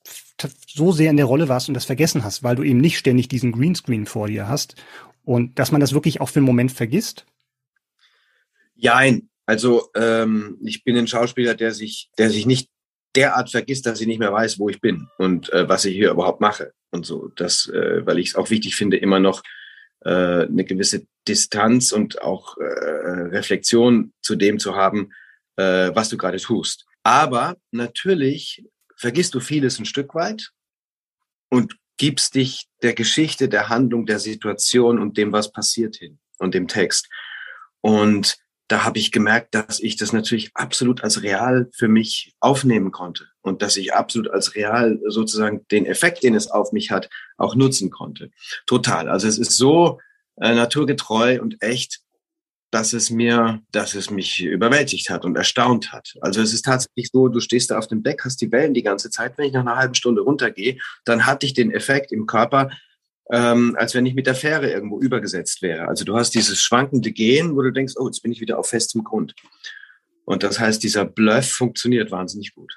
[0.67, 3.27] so sehr in der Rolle warst und das vergessen hast, weil du eben nicht ständig
[3.27, 4.75] diesen Greenscreen vor dir hast
[5.23, 7.25] und dass man das wirklich auch für einen Moment vergisst?
[8.75, 12.69] Jein, also ähm, ich bin ein Schauspieler, der sich, der sich nicht
[13.15, 16.11] derart vergisst, dass ich nicht mehr weiß, wo ich bin und äh, was ich hier
[16.11, 17.29] überhaupt mache und so.
[17.35, 19.43] Das, äh, weil ich es auch wichtig finde, immer noch
[20.01, 25.11] äh, eine gewisse Distanz und auch äh, Reflexion zu dem zu haben,
[25.59, 26.85] äh, was du gerade tust.
[27.03, 28.63] Aber natürlich
[28.95, 30.51] vergisst du vieles ein Stück weit
[31.49, 36.53] und gibst dich der Geschichte, der Handlung, der Situation und dem, was passiert hin und
[36.53, 37.09] dem Text.
[37.81, 38.37] Und
[38.69, 43.27] da habe ich gemerkt, dass ich das natürlich absolut als real für mich aufnehmen konnte
[43.41, 47.55] und dass ich absolut als real sozusagen den Effekt, den es auf mich hat, auch
[47.55, 48.31] nutzen konnte.
[48.65, 49.09] Total.
[49.09, 49.99] Also es ist so
[50.39, 52.01] äh, naturgetreu und echt,
[52.71, 56.13] dass es mir, dass es mich überwältigt hat und erstaunt hat.
[56.21, 58.83] Also es ist tatsächlich so, du stehst da auf dem Deck, hast die Wellen die
[58.83, 59.37] ganze Zeit.
[59.37, 62.69] Wenn ich nach einer halben Stunde runtergehe, dann hatte ich den Effekt im Körper,
[63.31, 65.87] ähm, als wenn ich mit der Fähre irgendwo übergesetzt wäre.
[65.87, 68.67] Also du hast dieses schwankende Gehen, wo du denkst, oh, jetzt bin ich wieder auf
[68.67, 69.33] festem Grund.
[70.25, 72.71] Und das heißt, dieser Bluff funktioniert wahnsinnig gut.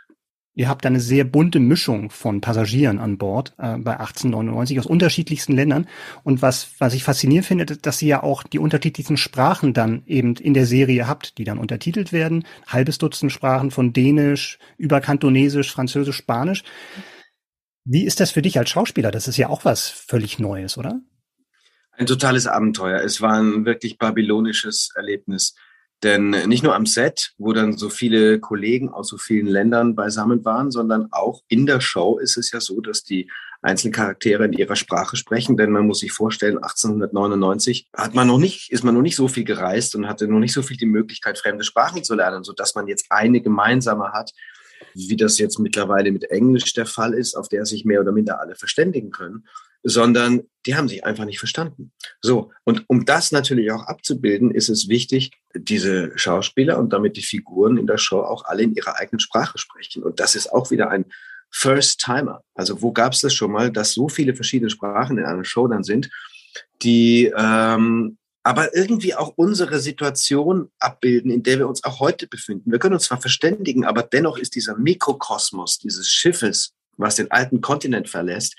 [0.55, 5.55] Ihr habt eine sehr bunte Mischung von Passagieren an Bord äh, bei 1899 aus unterschiedlichsten
[5.55, 5.88] Ländern.
[6.25, 10.37] Und was, was ich faszinierend finde, dass ihr ja auch die unterschiedlichsten Sprachen dann eben
[10.37, 12.45] in der Serie habt, die dann untertitelt werden.
[12.67, 16.65] Halbes Dutzend Sprachen von Dänisch über Kantonesisch, Französisch, Spanisch.
[17.85, 19.11] Wie ist das für dich als Schauspieler?
[19.11, 21.01] Das ist ja auch was völlig Neues, oder?
[21.93, 23.01] Ein totales Abenteuer.
[23.01, 25.55] Es war ein wirklich babylonisches Erlebnis.
[26.03, 30.45] Denn nicht nur am Set, wo dann so viele Kollegen aus so vielen Ländern beisammen
[30.45, 33.31] waren, sondern auch in der Show ist es ja so, dass die
[33.62, 35.57] einzelnen Charaktere in ihrer Sprache sprechen.
[35.57, 39.29] Denn man muss sich vorstellen, 1899 hat man noch nicht, ist man noch nicht so
[39.29, 42.75] viel gereist und hatte noch nicht so viel die Möglichkeit, fremde Sprachen zu lernen, sodass
[42.75, 44.33] man jetzt eine gemeinsame hat,
[44.95, 48.41] wie das jetzt mittlerweile mit Englisch der Fall ist, auf der sich mehr oder minder
[48.41, 49.45] alle verständigen können
[49.83, 51.92] sondern die haben sich einfach nicht verstanden.
[52.21, 57.23] So, und um das natürlich auch abzubilden, ist es wichtig, diese Schauspieler und damit die
[57.23, 60.03] Figuren in der Show auch alle in ihrer eigenen Sprache sprechen.
[60.03, 61.07] Und das ist auch wieder ein
[61.51, 62.42] First-Timer.
[62.55, 65.66] Also wo gab es das schon mal, dass so viele verschiedene Sprachen in einer Show
[65.66, 66.11] dann sind,
[66.83, 72.73] die ähm, aber irgendwie auch unsere Situation abbilden, in der wir uns auch heute befinden.
[72.73, 77.61] Wir können uns zwar verständigen, aber dennoch ist dieser Mikrokosmos dieses Schiffes, was den alten
[77.61, 78.57] Kontinent verlässt,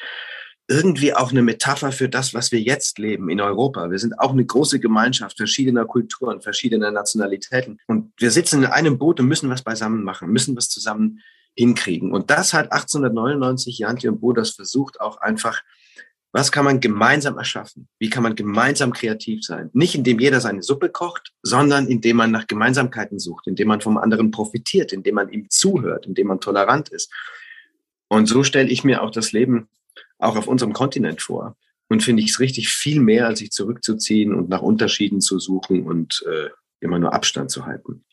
[0.67, 3.91] irgendwie auch eine Metapher für das, was wir jetzt leben in Europa.
[3.91, 7.80] Wir sind auch eine große Gemeinschaft verschiedener Kulturen, verschiedener Nationalitäten.
[7.88, 11.19] Und wir sitzen in einem Boot und müssen was beisammen machen, müssen was zusammen
[11.56, 12.13] hinkriegen.
[12.13, 15.62] Und das hat 1899 Janti und Bo das versucht, auch einfach,
[16.32, 17.88] was kann man gemeinsam erschaffen?
[17.99, 19.69] Wie kann man gemeinsam kreativ sein?
[19.73, 23.97] Nicht indem jeder seine Suppe kocht, sondern indem man nach Gemeinsamkeiten sucht, indem man vom
[23.97, 27.12] anderen profitiert, indem man ihm zuhört, indem man tolerant ist.
[28.08, 29.67] Und so stelle ich mir auch das Leben
[30.24, 31.56] auch auf unserem Kontinent vor.
[31.90, 35.84] Und finde ich es richtig viel mehr, als sich zurückzuziehen und nach Unterschieden zu suchen
[35.84, 38.04] und äh, immer nur Abstand zu halten.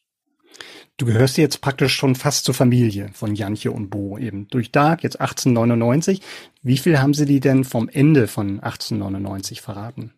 [0.96, 4.49] Du gehörst jetzt praktisch schon fast zur Familie von Janche und Bo eben.
[4.49, 6.20] Durch Dark, jetzt 1899.
[6.62, 10.12] Wie viel haben sie die denn vom Ende von 1899 verraten?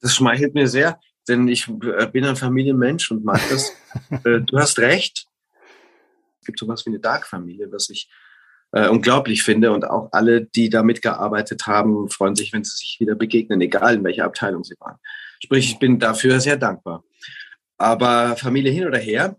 [0.00, 3.72] Das schmeichelt mir sehr, denn ich äh, bin ein Familienmensch und mag das.
[4.24, 5.26] Äh, du hast recht.
[6.40, 8.08] Es gibt sowas wie eine Dark-Familie, was ich
[8.72, 9.72] äh, unglaublich finde.
[9.72, 13.94] Und auch alle, die da mitgearbeitet haben, freuen sich, wenn sie sich wieder begegnen, egal
[13.96, 14.98] in welcher Abteilung sie waren.
[15.42, 17.04] Sprich, ich bin dafür sehr dankbar.
[17.78, 19.36] Aber Familie hin oder her,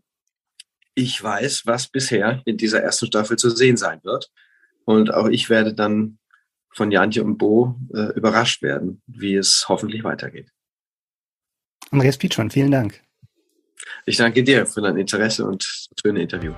[0.96, 4.30] ich weiß, was bisher in dieser ersten Staffel zu sehen sein wird.
[4.86, 6.19] Und auch ich werde dann
[6.72, 10.50] von Jantje und Bo äh, überrascht werden, wie es hoffentlich weitergeht.
[11.91, 13.02] Andreas Pietschmann, vielen Dank.
[14.06, 15.63] Ich danke dir für dein Interesse und
[16.02, 16.54] für ein Interview.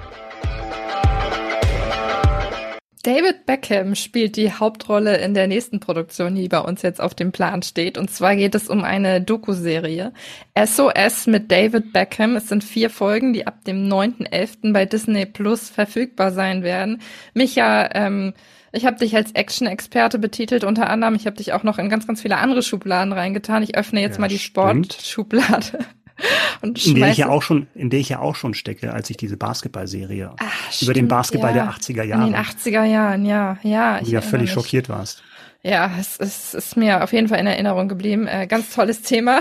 [3.05, 7.31] David Beckham spielt die Hauptrolle in der nächsten Produktion, die bei uns jetzt auf dem
[7.31, 7.99] Plan steht.
[7.99, 10.11] Und zwar geht es um eine Doku-Serie.
[10.57, 12.35] SOS mit David Beckham.
[12.35, 14.73] Es sind vier Folgen, die ab dem 9.11.
[14.73, 16.99] bei Disney Plus verfügbar sein werden.
[17.35, 18.33] Micha, ähm,
[18.71, 21.13] ich habe dich als Action-Experte betitelt unter anderem.
[21.13, 23.61] Ich habe dich auch noch in ganz, ganz viele andere Schubladen reingetan.
[23.61, 25.77] Ich öffne jetzt ja, mal die Sportschublade.
[26.61, 29.09] Und in der ich ja auch schon, in der ich ja auch schon stecke, als
[29.09, 31.65] ich diese Basketballserie Ach, über den Basketball ja.
[31.65, 32.27] der 80er Jahre.
[32.27, 33.99] In den 80er Jahren, ja, ja.
[33.99, 34.53] Wo du ja völlig mich.
[34.53, 35.23] schockiert warst.
[35.65, 38.27] Ja, es, es ist mir auf jeden Fall in Erinnerung geblieben.
[38.27, 39.39] Äh, ganz tolles Thema.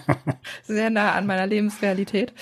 [0.64, 2.32] Sehr nah an meiner Lebensrealität.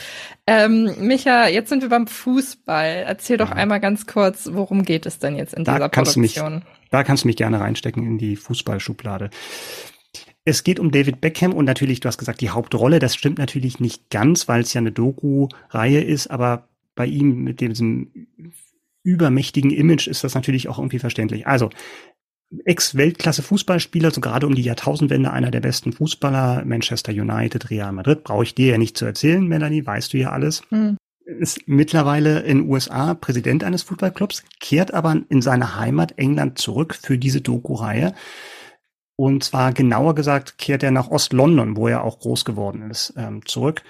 [0.47, 3.05] Ähm, Micha, jetzt sind wir beim Fußball.
[3.07, 3.57] Erzähl doch ja.
[3.57, 6.55] einmal ganz kurz, worum geht es denn jetzt in da dieser Produktion?
[6.55, 9.29] Mich, da kannst du mich gerne reinstecken in die Fußballschublade.
[10.51, 12.99] Es geht um David Beckham und natürlich, du hast gesagt, die Hauptrolle.
[12.99, 17.61] Das stimmt natürlich nicht ganz, weil es ja eine Doku-Reihe ist, aber bei ihm mit
[17.61, 18.27] diesem
[19.05, 21.47] übermächtigen Image ist das natürlich auch irgendwie verständlich.
[21.47, 21.71] Also,
[22.65, 28.43] Ex-Weltklasse-Fußballspieler, so gerade um die Jahrtausendwende einer der besten Fußballer, Manchester United, Real Madrid, brauche
[28.43, 30.65] ich dir ja nicht zu erzählen, Melanie, weißt du ja alles.
[30.71, 30.97] Hm.
[31.25, 37.19] Ist mittlerweile in USA Präsident eines Fußballclubs, kehrt aber in seine Heimat England zurück für
[37.19, 38.15] diese Doku-Reihe.
[39.21, 43.45] Und zwar genauer gesagt kehrt er nach Ost-London, wo er auch groß geworden ist, ähm,
[43.45, 43.83] zurück.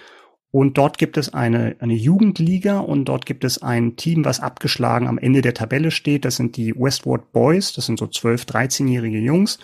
[0.51, 5.07] Und dort gibt es eine, eine Jugendliga und dort gibt es ein Team, was abgeschlagen
[5.07, 6.25] am Ende der Tabelle steht.
[6.25, 7.73] Das sind die Westward Boys.
[7.73, 9.61] Das sind so 12, 13-jährige Jungs,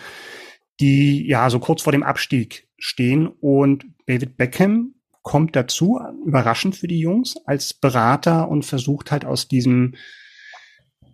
[0.79, 3.27] die ja so kurz vor dem Abstieg stehen.
[3.27, 9.49] Und David Beckham kommt dazu, überraschend für die Jungs, als Berater und versucht halt aus
[9.49, 9.95] diesem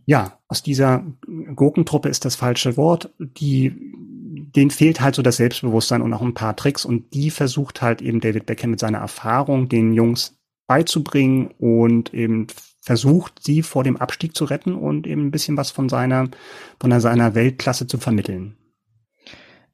[0.05, 1.05] ja, aus dieser
[1.55, 3.73] Gurkentruppe ist das falsche Wort, die,
[4.55, 8.01] denen fehlt halt so das Selbstbewusstsein und auch ein paar Tricks und die versucht halt
[8.01, 10.37] eben David Beckham mit seiner Erfahrung den Jungs
[10.67, 12.47] beizubringen und eben
[12.81, 16.29] versucht, sie vor dem Abstieg zu retten und eben ein bisschen was von seiner,
[16.79, 18.57] von seiner Weltklasse zu vermitteln.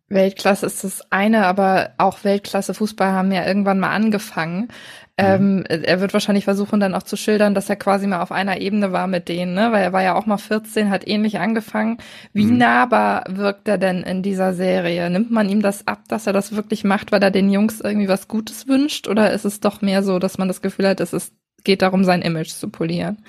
[0.10, 4.70] Weltklasse ist das eine, aber auch Weltklasse Fußball haben ja irgendwann mal angefangen.
[5.20, 8.62] Ähm, er wird wahrscheinlich versuchen, dann auch zu schildern, dass er quasi mal auf einer
[8.62, 9.74] Ebene war mit denen, ne?
[9.74, 11.98] Weil er war ja auch mal 14, hat ähnlich angefangen.
[12.32, 12.58] Wie mhm.
[12.58, 15.10] nahbar wirkt er denn in dieser Serie?
[15.10, 18.08] Nimmt man ihm das ab, dass er das wirklich macht, weil er den Jungs irgendwie
[18.08, 19.10] was Gutes wünscht?
[19.10, 21.34] Oder ist es doch mehr so, dass man das Gefühl hat, es ist,
[21.66, 23.26] geht darum, sein Image zu polieren?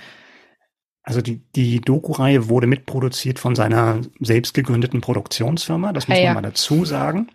[1.03, 6.35] Also die, die Doku-Reihe wurde mitproduziert von seiner selbst gegründeten Produktionsfirma, das muss ah, ja.
[6.35, 7.29] man mal dazu sagen.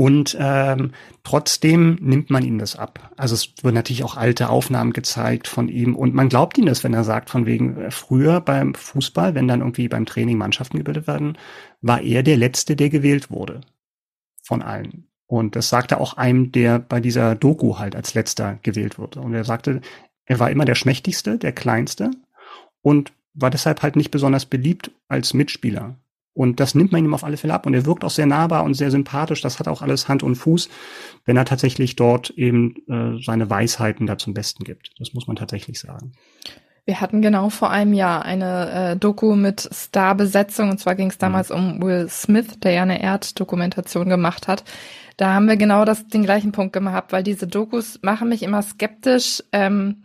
[0.00, 0.92] Und ähm,
[1.24, 3.12] trotzdem nimmt man ihm das ab.
[3.18, 6.82] Also es wird natürlich auch alte Aufnahmen gezeigt von ihm und man glaubt ihm das,
[6.84, 10.78] wenn er sagt, von wegen äh, früher beim Fußball, wenn dann irgendwie beim Training Mannschaften
[10.78, 11.36] gebildet werden,
[11.82, 13.60] war er der Letzte, der gewählt wurde.
[14.42, 15.06] Von allen.
[15.26, 19.20] Und das sagte auch einem, der bei dieser Doku halt als Letzter gewählt wurde.
[19.20, 19.82] Und er sagte,
[20.24, 22.10] er war immer der Schmächtigste, der Kleinste
[22.80, 25.96] und war deshalb halt nicht besonders beliebt als Mitspieler.
[26.40, 27.66] Und das nimmt man ihm auf alle Fälle ab.
[27.66, 29.42] Und er wirkt auch sehr nahbar und sehr sympathisch.
[29.42, 30.70] Das hat auch alles Hand und Fuß,
[31.26, 34.90] wenn er tatsächlich dort eben äh, seine Weisheiten da zum Besten gibt.
[34.98, 36.12] Das muss man tatsächlich sagen.
[36.86, 40.70] Wir hatten genau vor einem Jahr eine äh, Doku mit Starbesetzung.
[40.70, 41.20] Und zwar ging es mhm.
[41.20, 41.56] damals mhm.
[41.56, 44.64] um Will Smith, der ja eine Erddokumentation gemacht hat.
[45.18, 48.62] Da haben wir genau das, den gleichen Punkt gehabt, weil diese Dokus machen mich immer
[48.62, 49.42] skeptisch.
[49.52, 50.04] Ähm,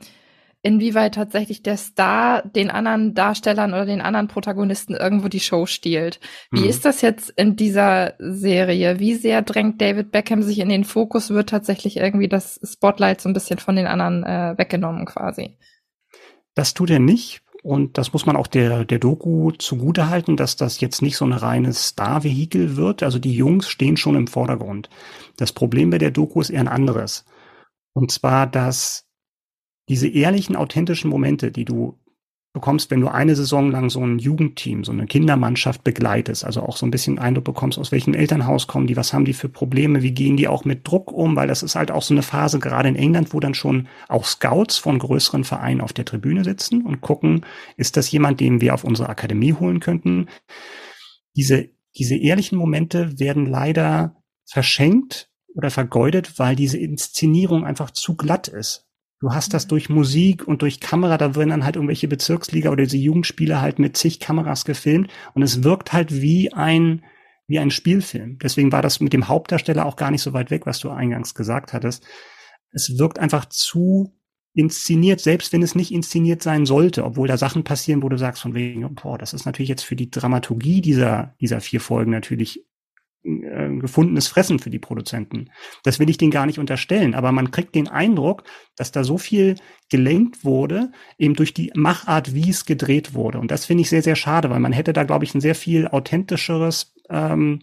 [0.66, 6.20] inwieweit tatsächlich der Star den anderen Darstellern oder den anderen Protagonisten irgendwo die Show stiehlt.
[6.50, 6.70] Wie mhm.
[6.70, 9.00] ist das jetzt in dieser Serie?
[9.00, 11.30] Wie sehr drängt David Beckham sich in den Fokus?
[11.30, 15.56] Wird tatsächlich irgendwie das Spotlight so ein bisschen von den anderen äh, weggenommen quasi?
[16.56, 17.44] Das tut er nicht.
[17.62, 21.34] Und das muss man auch der, der Doku zugutehalten, dass das jetzt nicht so ein
[21.34, 23.04] reines Star-Vehikel wird.
[23.04, 24.90] Also die Jungs stehen schon im Vordergrund.
[25.38, 27.24] Das Problem bei der Doku ist eher ein anderes.
[27.94, 29.06] Und zwar, dass
[29.90, 31.98] diese ehrlichen, authentischen Momente, die du
[32.56, 36.78] bekommst, wenn du eine Saison lang so ein Jugendteam, so eine Kindermannschaft begleitest, also auch
[36.78, 40.02] so ein bisschen Eindruck bekommst, aus welchem Elternhaus kommen die, was haben die für Probleme,
[40.02, 42.60] wie gehen die auch mit Druck um, weil das ist halt auch so eine Phase,
[42.60, 46.82] gerade in England, wo dann schon auch Scouts von größeren Vereinen auf der Tribüne sitzen
[46.84, 47.46] und gucken,
[47.76, 50.30] ist das jemand, den wir auf unsere Akademie holen könnten?
[51.36, 58.48] Diese, diese ehrlichen Momente werden leider verschenkt oder vergeudet, weil diese Inszenierung einfach zu glatt
[58.48, 58.85] ist.
[59.22, 62.84] Du hast das durch Musik und durch Kamera, da werden dann halt irgendwelche Bezirksliga oder
[62.84, 67.04] diese Jugendspiele halt mit zig Kameras gefilmt und es wirkt halt wie ein,
[67.48, 68.38] wie ein Spielfilm.
[68.40, 71.34] Deswegen war das mit dem Hauptdarsteller auch gar nicht so weit weg, was du eingangs
[71.34, 72.06] gesagt hattest.
[72.72, 74.14] Es wirkt einfach zu
[74.54, 78.42] inszeniert, selbst wenn es nicht inszeniert sein sollte, obwohl da Sachen passieren, wo du sagst
[78.42, 82.66] von wegen, boah, das ist natürlich jetzt für die Dramaturgie dieser, dieser vier Folgen natürlich
[83.26, 85.50] äh, gefundenes Fressen für die Produzenten.
[85.84, 88.44] Das will ich denen gar nicht unterstellen, aber man kriegt den Eindruck,
[88.76, 89.56] dass da so viel
[89.90, 93.40] gelenkt wurde, eben durch die Machart, wie es gedreht wurde.
[93.40, 95.56] Und das finde ich sehr, sehr schade, weil man hätte da, glaube ich, ein sehr
[95.56, 97.62] viel authentischeres ähm,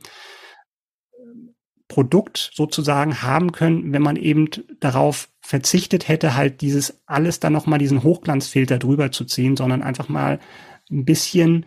[1.88, 4.48] Produkt sozusagen haben können, wenn man eben
[4.80, 10.08] darauf verzichtet hätte, halt dieses alles dann nochmal diesen Hochglanzfilter drüber zu ziehen, sondern einfach
[10.08, 10.40] mal
[10.90, 11.66] ein bisschen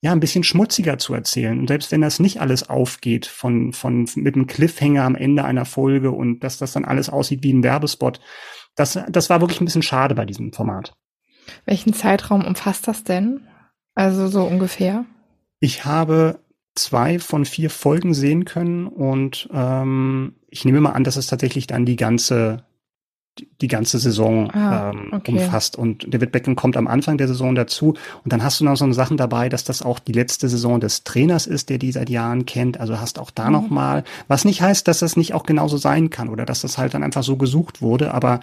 [0.00, 1.58] ja, ein bisschen schmutziger zu erzählen.
[1.58, 5.64] Und selbst wenn das nicht alles aufgeht von, von, mit einem Cliffhanger am Ende einer
[5.64, 8.20] Folge und dass das dann alles aussieht wie ein Werbespot,
[8.76, 10.94] das, das war wirklich ein bisschen schade bei diesem Format.
[11.64, 13.40] Welchen Zeitraum umfasst das denn?
[13.94, 15.04] Also so ungefähr?
[15.58, 16.40] Ich habe
[16.76, 21.66] zwei von vier Folgen sehen können und ähm, ich nehme mal an, dass es tatsächlich
[21.66, 22.64] dann die ganze
[23.60, 25.32] die ganze Saison ah, ähm, okay.
[25.32, 25.76] umfasst.
[25.76, 27.94] Und David Beckham kommt am Anfang der Saison dazu.
[28.24, 31.04] Und dann hast du noch so Sachen dabei, dass das auch die letzte Saison des
[31.04, 32.80] Trainers ist, der die seit Jahren kennt.
[32.80, 33.52] Also hast auch da mhm.
[33.52, 36.78] noch mal, was nicht heißt, dass das nicht auch genauso sein kann oder dass das
[36.78, 38.14] halt dann einfach so gesucht wurde.
[38.14, 38.40] Aber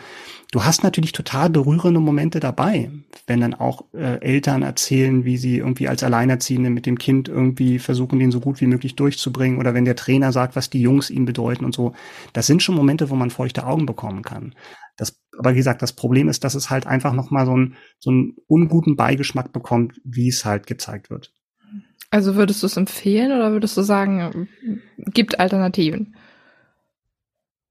[0.51, 2.91] du hast natürlich total berührende Momente dabei,
[3.27, 7.79] wenn dann auch äh, Eltern erzählen, wie sie irgendwie als Alleinerziehende mit dem Kind irgendwie
[7.79, 9.59] versuchen, den so gut wie möglich durchzubringen.
[9.59, 11.93] Oder wenn der Trainer sagt, was die Jungs ihm bedeuten und so.
[12.33, 14.53] Das sind schon Momente, wo man feuchte Augen bekommen kann.
[14.97, 18.09] Das, aber wie gesagt, das Problem ist, dass es halt einfach nochmal so einen, so
[18.09, 21.33] einen unguten Beigeschmack bekommt, wie es halt gezeigt wird.
[22.11, 24.47] Also würdest du es empfehlen oder würdest du sagen,
[24.97, 26.15] gibt Alternativen?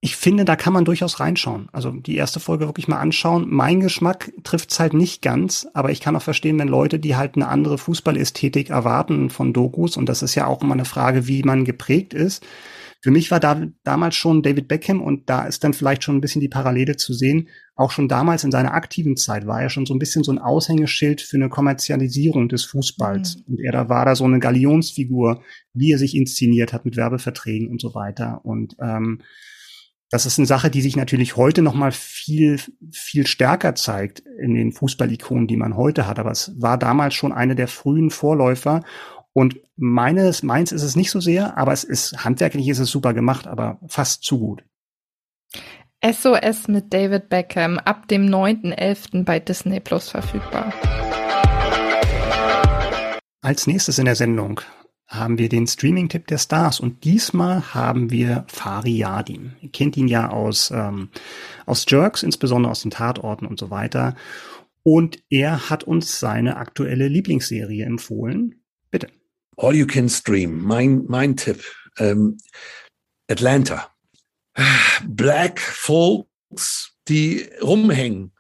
[0.00, 1.70] Ich finde, da kann man durchaus reinschauen.
[1.72, 3.46] Also die erste Folge wirklich mal anschauen.
[3.48, 7.16] Mein Geschmack trifft es halt nicht ganz, aber ich kann auch verstehen, wenn Leute, die
[7.16, 11.26] halt eine andere Fußballästhetik erwarten von Dokus, und das ist ja auch immer eine Frage,
[11.26, 12.44] wie man geprägt ist,
[13.05, 16.23] für mich war da damals schon David Beckham und da ist dann vielleicht schon ein
[16.23, 17.50] bisschen die Parallele zu sehen.
[17.77, 20.38] Auch schon damals in seiner aktiven Zeit war er schon so ein bisschen so ein
[20.38, 23.37] Aushängeschild für eine Kommerzialisierung des Fußballs.
[23.37, 23.42] Mhm.
[23.46, 25.42] Und er da war da so eine Galionsfigur,
[25.75, 28.40] wie er sich inszeniert hat mit Werbeverträgen und so weiter.
[28.42, 29.21] Und ähm,
[30.09, 32.59] das ist eine Sache, die sich natürlich heute noch mal viel
[32.90, 36.19] viel stärker zeigt in den Fußballikonen, die man heute hat.
[36.19, 38.83] Aber es war damals schon eine der frühen Vorläufer
[39.35, 43.12] und meines, meins ist es nicht so sehr, aber es ist, handwerklich ist es super
[43.12, 44.64] gemacht, aber fast zu gut.
[46.04, 49.24] SOS mit David Beckham ab dem 9.11.
[49.24, 50.72] bei Disney Plus verfügbar.
[53.42, 54.60] Als nächstes in der Sendung
[55.08, 59.54] haben wir den Streaming-Tipp der Stars und diesmal haben wir Fari Yadim.
[59.60, 61.08] Ihr kennt ihn ja aus, ähm,
[61.66, 64.14] aus Jerks, insbesondere aus den Tatorten und so weiter.
[64.85, 68.62] Und er hat uns seine aktuelle Lieblingsserie empfohlen.
[68.90, 69.08] Bitte.
[69.57, 71.65] All You Can Stream, mein, mein Tipp.
[71.98, 72.38] Ähm,
[73.29, 73.88] Atlanta.
[75.05, 78.35] Black Folks, die rumhängen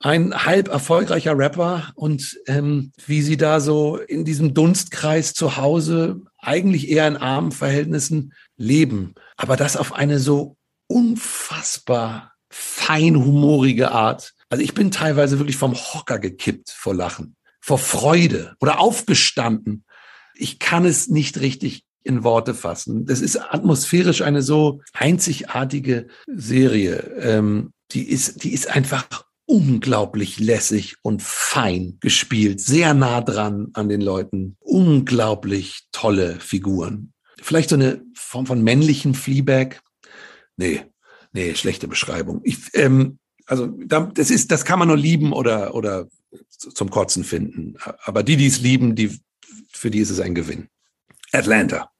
[0.00, 6.20] ein halb erfolgreicher Rapper und ähm, wie sie da so in diesem Dunstkreis zu Hause
[6.38, 9.14] eigentlich eher in armen Verhältnissen leben.
[9.36, 10.56] Aber das auf eine so
[10.86, 14.34] unfassbar feinhumorige Art.
[14.48, 19.84] Also ich bin teilweise wirklich vom Hocker gekippt vor Lachen, vor Freude oder aufgestanden.
[20.36, 23.04] Ich kann es nicht richtig in Worte fassen.
[23.04, 26.98] Das ist atmosphärisch eine so einzigartige Serie.
[27.18, 33.88] Ähm, die ist, die ist einfach unglaublich lässig und fein gespielt, sehr nah dran an
[33.88, 37.12] den Leuten, unglaublich tolle Figuren.
[37.40, 39.80] Vielleicht so eine Form von männlichen Fleabag?
[40.56, 40.82] Nee,
[41.32, 42.40] nee, schlechte Beschreibung.
[42.44, 46.08] Ich, ähm, also das ist, das kann man nur lieben oder oder
[46.58, 47.76] zum Kotzen finden.
[48.04, 49.20] Aber die, die es lieben, die
[49.76, 50.68] für die ist es ein Gewinn.
[51.32, 51.90] Atlanta.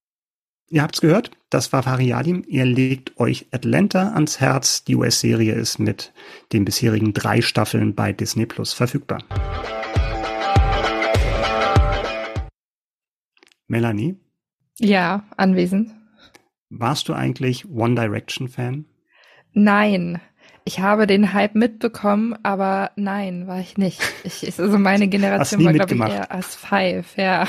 [0.69, 2.45] Ihr habt's gehört, das war Fariadim.
[2.49, 4.83] Ihr legt euch Atlanta ans Herz.
[4.83, 6.13] Die US-Serie ist mit
[6.53, 9.23] den bisherigen drei Staffeln bei Disney Plus verfügbar.
[13.69, 14.17] Melanie?
[14.79, 15.93] Ja, anwesend.
[16.69, 18.87] Warst du eigentlich One Direction Fan?
[19.53, 20.21] Nein.
[20.69, 24.03] Ich habe den Hype mitbekommen, aber nein, war ich nicht.
[24.25, 27.47] Ich, also meine Generation war, glaube ich, eher As Five, ja.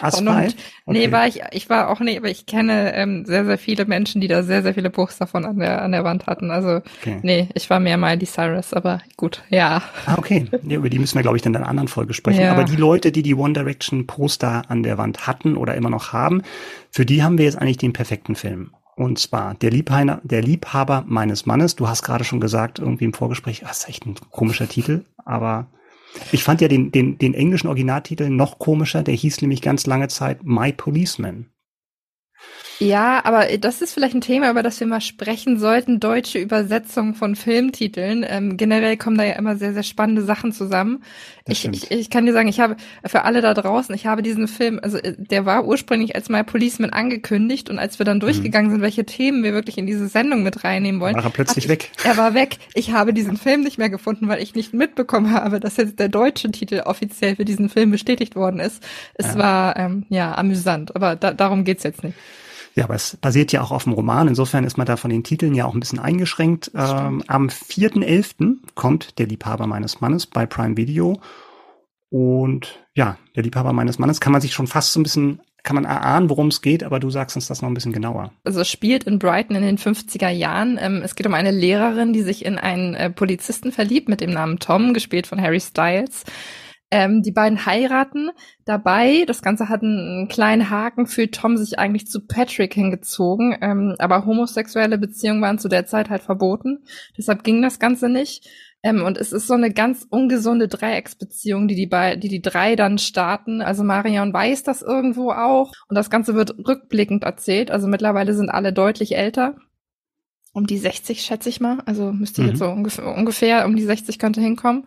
[0.00, 0.54] As und, Five?
[0.84, 0.98] Okay.
[0.98, 4.20] Nee, war ich, ich war auch nicht, aber ich kenne ähm, sehr, sehr viele Menschen,
[4.20, 6.52] die da sehr, sehr viele Buchs davon an der, an der Wand hatten.
[6.52, 7.18] Also, okay.
[7.22, 9.82] nee, ich war mehr Miley Cyrus, aber gut, ja.
[10.06, 10.46] Ah, okay.
[10.62, 12.42] Ja, über die müssen wir, glaube ich, dann in einer anderen Folge sprechen.
[12.42, 12.52] Ja.
[12.52, 16.12] Aber die Leute, die die One Direction Poster an der Wand hatten oder immer noch
[16.12, 16.42] haben,
[16.92, 18.70] für die haben wir jetzt eigentlich den perfekten Film.
[18.96, 21.76] Und zwar der Liebhaber, der Liebhaber meines Mannes.
[21.76, 25.68] Du hast gerade schon gesagt, irgendwie im Vorgespräch, das ist echt ein komischer Titel, aber
[26.32, 29.02] ich fand ja den, den, den englischen Originaltitel noch komischer.
[29.02, 31.50] Der hieß nämlich ganz lange Zeit My Policeman.
[32.78, 35.98] Ja, aber das ist vielleicht ein Thema, über das wir mal sprechen sollten.
[35.98, 38.24] Deutsche Übersetzung von Filmtiteln.
[38.28, 41.02] Ähm, generell kommen da ja immer sehr, sehr spannende Sachen zusammen.
[41.46, 44.48] Ich, ich, ich, kann dir sagen, ich habe für alle da draußen, ich habe diesen
[44.48, 48.22] Film, also äh, der war ursprünglich als My Policeman angekündigt und als wir dann mhm.
[48.22, 48.74] durchgegangen mhm.
[48.74, 51.14] sind, welche Themen wir wirklich in diese Sendung mit reinnehmen wollen.
[51.14, 51.90] War er plötzlich ich, weg.
[52.04, 52.58] Er war weg.
[52.74, 56.08] Ich habe diesen Film nicht mehr gefunden, weil ich nicht mitbekommen habe, dass jetzt der
[56.08, 58.82] deutsche Titel offiziell für diesen Film bestätigt worden ist.
[59.14, 59.38] Es ja.
[59.38, 62.16] war ähm, ja amüsant, aber da, darum geht's jetzt nicht.
[62.76, 64.28] Ja, aber es basiert ja auch auf dem Roman.
[64.28, 66.70] Insofern ist man da von den Titeln ja auch ein bisschen eingeschränkt.
[66.74, 68.58] Ähm, am 4.11.
[68.74, 71.18] kommt Der Liebhaber meines Mannes bei Prime Video.
[72.10, 75.74] Und ja, Der Liebhaber meines Mannes kann man sich schon fast so ein bisschen kann
[75.74, 78.30] man erahnen, worum es geht, aber du sagst uns das noch ein bisschen genauer.
[78.44, 80.78] Also es spielt in Brighton in den 50er Jahren.
[80.80, 84.30] Ähm, es geht um eine Lehrerin, die sich in einen äh, Polizisten verliebt mit dem
[84.30, 86.24] Namen Tom, gespielt von Harry Styles.
[86.90, 88.30] Ähm, die beiden heiraten
[88.64, 89.24] dabei.
[89.26, 93.56] Das Ganze hat einen kleinen Haken, fühlt Tom sich eigentlich zu Patrick hingezogen.
[93.60, 96.84] Ähm, aber homosexuelle Beziehungen waren zu der Zeit halt verboten.
[97.18, 98.48] Deshalb ging das Ganze nicht.
[98.84, 102.98] Ähm, und es ist so eine ganz ungesunde Dreiecksbeziehung, die die, die die drei dann
[102.98, 103.62] starten.
[103.62, 105.72] Also Marion weiß das irgendwo auch.
[105.88, 107.72] Und das Ganze wird rückblickend erzählt.
[107.72, 109.56] Also mittlerweile sind alle deutlich älter
[110.56, 111.78] um die 60, schätze ich mal.
[111.84, 112.48] Also müsste mhm.
[112.48, 114.84] jetzt so ungefähr, ungefähr um die 60 könnte hinkommen.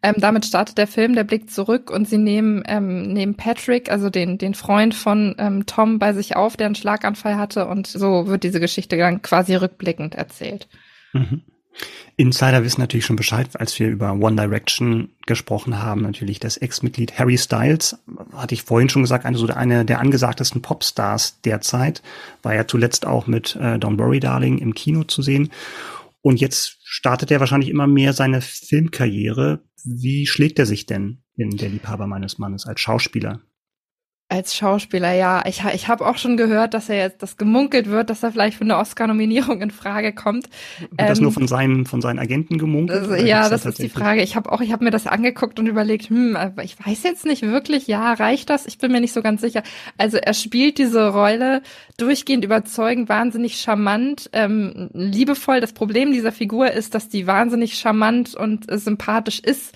[0.00, 4.10] Ähm, damit startet der Film, der blickt zurück und sie nehmen, ähm, nehmen Patrick, also
[4.10, 8.28] den, den Freund von ähm, Tom, bei sich auf, der einen Schlaganfall hatte und so
[8.28, 10.68] wird diese Geschichte dann quasi rückblickend erzählt.
[11.12, 11.42] Mhm.
[12.16, 16.02] Insider wissen natürlich schon Bescheid, als wir über One Direction gesprochen haben.
[16.02, 17.96] Natürlich das Ex-Mitglied Harry Styles,
[18.32, 22.02] hatte ich vorhin schon gesagt, eine, so eine der angesagtesten Popstars derzeit.
[22.42, 25.50] War ja zuletzt auch mit äh, Don't Worry Darling im Kino zu sehen.
[26.20, 29.60] Und jetzt startet er wahrscheinlich immer mehr seine Filmkarriere.
[29.84, 33.42] Wie schlägt er sich denn in Der Liebhaber meines Mannes als Schauspieler?
[34.30, 35.42] Als Schauspieler, ja.
[35.46, 38.58] Ich, ich habe auch schon gehört, dass er jetzt, das gemunkelt wird, dass er vielleicht
[38.58, 40.50] für eine Oscar-Nominierung in Frage kommt.
[40.80, 43.08] Wird ähm, das nur von seinen, von seinen Agenten gemunkelt?
[43.08, 44.22] Also, ja, das ist die Frage.
[44.22, 47.24] Ich habe auch, ich habe mir das angeguckt und überlegt, hm, aber ich weiß jetzt
[47.24, 48.66] nicht wirklich, ja, reicht das?
[48.66, 49.62] Ich bin mir nicht so ganz sicher.
[49.96, 51.62] Also er spielt diese Rolle
[51.96, 55.62] durchgehend überzeugend, wahnsinnig charmant, ähm, liebevoll.
[55.62, 59.74] Das Problem dieser Figur ist, dass die wahnsinnig charmant und äh, sympathisch ist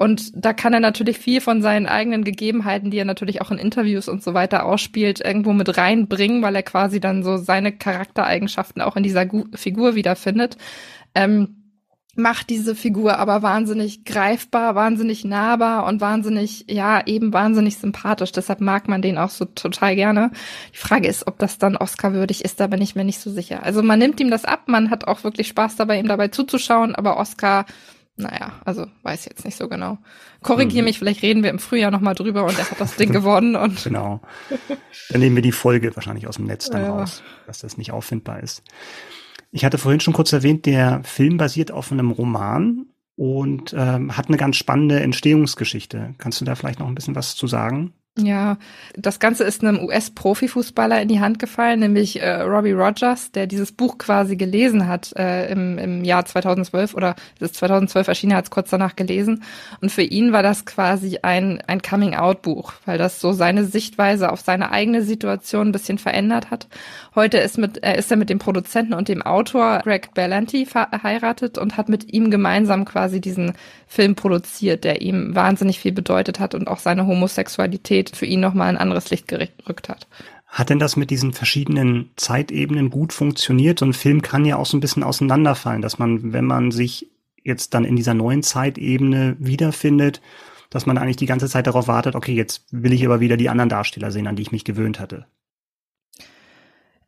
[0.00, 3.58] und da kann er natürlich viel von seinen eigenen Gegebenheiten, die er natürlich auch in
[3.58, 8.80] Interviews und so weiter ausspielt, irgendwo mit reinbringen, weil er quasi dann so seine Charaktereigenschaften
[8.80, 10.56] auch in dieser Gu Figur wiederfindet.
[11.14, 11.56] ähm,
[12.16, 18.32] macht diese Figur aber wahnsinnig greifbar, wahnsinnig nahbar und wahnsinnig, ja, eben wahnsinnig sympathisch.
[18.32, 20.30] Deshalb mag man den auch so total gerne.
[20.72, 23.62] Die Frage ist, ob das dann Oscar-würdig ist, da bin ich mir nicht so sicher.
[23.62, 26.94] Also man nimmt ihm das ab, man hat auch wirklich Spaß dabei, ihm dabei zuzuschauen,
[26.94, 27.66] aber Oscar,
[28.20, 29.98] naja, also weiß jetzt nicht so genau.
[30.42, 30.86] Korrigiere mhm.
[30.86, 33.84] mich, vielleicht reden wir im Frühjahr nochmal drüber und er hat das Ding gewonnen und.
[33.90, 34.20] Genau.
[35.10, 36.90] Dann nehmen wir die Folge wahrscheinlich aus dem Netz dann ja.
[36.90, 38.62] raus, dass das nicht auffindbar ist.
[39.50, 44.28] Ich hatte vorhin schon kurz erwähnt, der Film basiert auf einem Roman und ähm, hat
[44.28, 46.14] eine ganz spannende Entstehungsgeschichte.
[46.18, 47.92] Kannst du da vielleicht noch ein bisschen was zu sagen?
[48.18, 48.58] Ja,
[48.96, 53.70] das Ganze ist einem US-Profifußballer in die Hand gefallen, nämlich äh, Robbie Rogers, der dieses
[53.70, 58.46] Buch quasi gelesen hat äh, im, im Jahr 2012 oder das 2012 erschienen, er hat
[58.46, 59.44] es kurz danach gelesen.
[59.80, 64.40] Und für ihn war das quasi ein, ein Coming-out-Buch, weil das so seine Sichtweise auf
[64.40, 66.66] seine eigene Situation ein bisschen verändert hat.
[67.14, 71.58] Heute ist, mit, äh, ist er mit dem Produzenten und dem Autor Greg Berlanti verheiratet
[71.58, 73.52] und hat mit ihm gemeinsam quasi diesen
[73.86, 78.40] Film produziert, der ihm wahnsinnig viel bedeutet hat und auch seine Homosexualität Realität für ihn
[78.40, 80.06] nochmal ein anderes Licht gerückt hat.
[80.46, 83.78] Hat denn das mit diesen verschiedenen Zeitebenen gut funktioniert?
[83.78, 87.08] So ein Film kann ja auch so ein bisschen auseinanderfallen, dass man, wenn man sich
[87.44, 90.20] jetzt dann in dieser neuen Zeitebene wiederfindet,
[90.68, 93.48] dass man eigentlich die ganze Zeit darauf wartet, okay, jetzt will ich aber wieder die
[93.48, 95.26] anderen Darsteller sehen, an die ich mich gewöhnt hatte.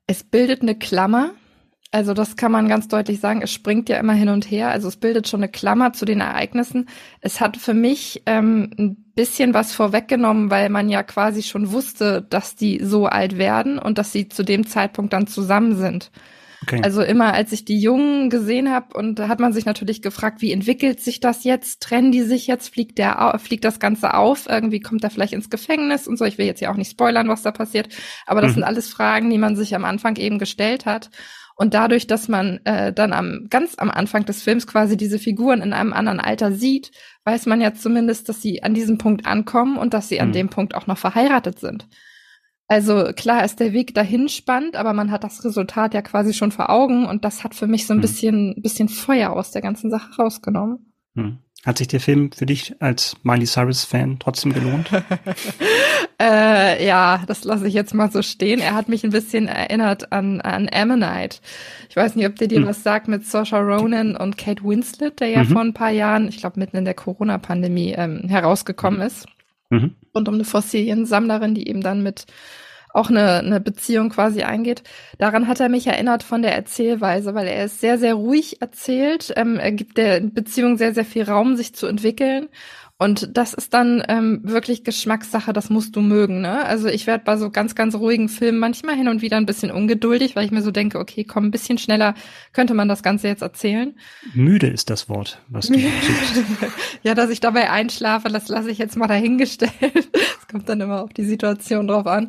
[0.07, 1.32] Es bildet eine Klammer,
[1.93, 3.43] also das kann man ganz deutlich sagen.
[3.43, 4.70] Es springt ja immer hin und her.
[4.70, 6.88] Also es bildet schon eine Klammer zu den Ereignissen.
[7.20, 12.22] Es hat für mich ähm, ein bisschen was vorweggenommen, weil man ja quasi schon wusste,
[12.22, 16.11] dass die so alt werden und dass sie zu dem Zeitpunkt dann zusammen sind.
[16.62, 16.80] Okay.
[16.82, 20.40] Also immer, als ich die Jungen gesehen habe, und da hat man sich natürlich gefragt,
[20.40, 21.82] wie entwickelt sich das jetzt?
[21.82, 22.72] Trennen die sich jetzt?
[22.72, 24.49] Fliegt der, fliegt das Ganze auf?
[24.49, 26.24] Irgendwie kommt er vielleicht ins Gefängnis und so.
[26.24, 27.88] Ich will jetzt ja auch nicht spoilern, was da passiert,
[28.26, 28.55] aber das mhm.
[28.55, 31.11] sind alles Fragen, die man sich am Anfang eben gestellt hat.
[31.62, 35.62] Und dadurch, dass man äh, dann am ganz am Anfang des Films quasi diese Figuren
[35.62, 36.90] in einem anderen Alter sieht,
[37.22, 40.22] weiß man ja zumindest, dass sie an diesem Punkt ankommen und dass sie mhm.
[40.22, 41.86] an dem Punkt auch noch verheiratet sind.
[42.66, 46.50] Also klar ist der Weg dahin spannend, aber man hat das Resultat ja quasi schon
[46.50, 48.02] vor Augen und das hat für mich so ein mhm.
[48.02, 50.92] bisschen, bisschen Feuer aus der ganzen Sache rausgenommen.
[51.14, 51.38] Mhm.
[51.64, 54.90] Hat sich der Film für dich als Miley Cyrus-Fan trotzdem gelohnt?
[56.20, 58.58] äh, ja, das lasse ich jetzt mal so stehen.
[58.58, 61.38] Er hat mich ein bisschen erinnert an, an Ammonite.
[61.88, 62.66] Ich weiß nicht, ob der dir hm.
[62.66, 65.48] was sagt mit Saoirse Ronan und Kate Winslet, der ja mhm.
[65.48, 69.06] vor ein paar Jahren, ich glaube mitten in der Corona-Pandemie, ähm, herausgekommen mhm.
[69.06, 69.26] ist.
[69.70, 69.94] Mhm.
[70.12, 72.26] Und um eine Fossiliensammlerin, die eben dann mit
[72.93, 74.82] auch eine, eine Beziehung quasi eingeht.
[75.18, 79.32] Daran hat er mich erinnert von der Erzählweise, weil er ist sehr, sehr ruhig erzählt.
[79.36, 82.49] Ähm, er gibt der Beziehung sehr, sehr viel Raum, sich zu entwickeln.
[83.03, 86.40] Und das ist dann ähm, wirklich Geschmackssache, das musst du mögen.
[86.40, 86.64] Ne?
[86.64, 89.72] Also ich werde bei so ganz, ganz ruhigen Filmen manchmal hin und wieder ein bisschen
[89.72, 92.14] ungeduldig, weil ich mir so denke, okay, komm, ein bisschen schneller
[92.53, 93.96] könnte man das Ganze jetzt erzählen.
[94.34, 96.44] Müde ist das Wort, was du suchst.
[97.03, 99.72] ja, dass ich dabei einschlafe, das lasse ich jetzt mal dahingestellt.
[100.42, 102.28] Es kommt dann immer auf die Situation drauf an.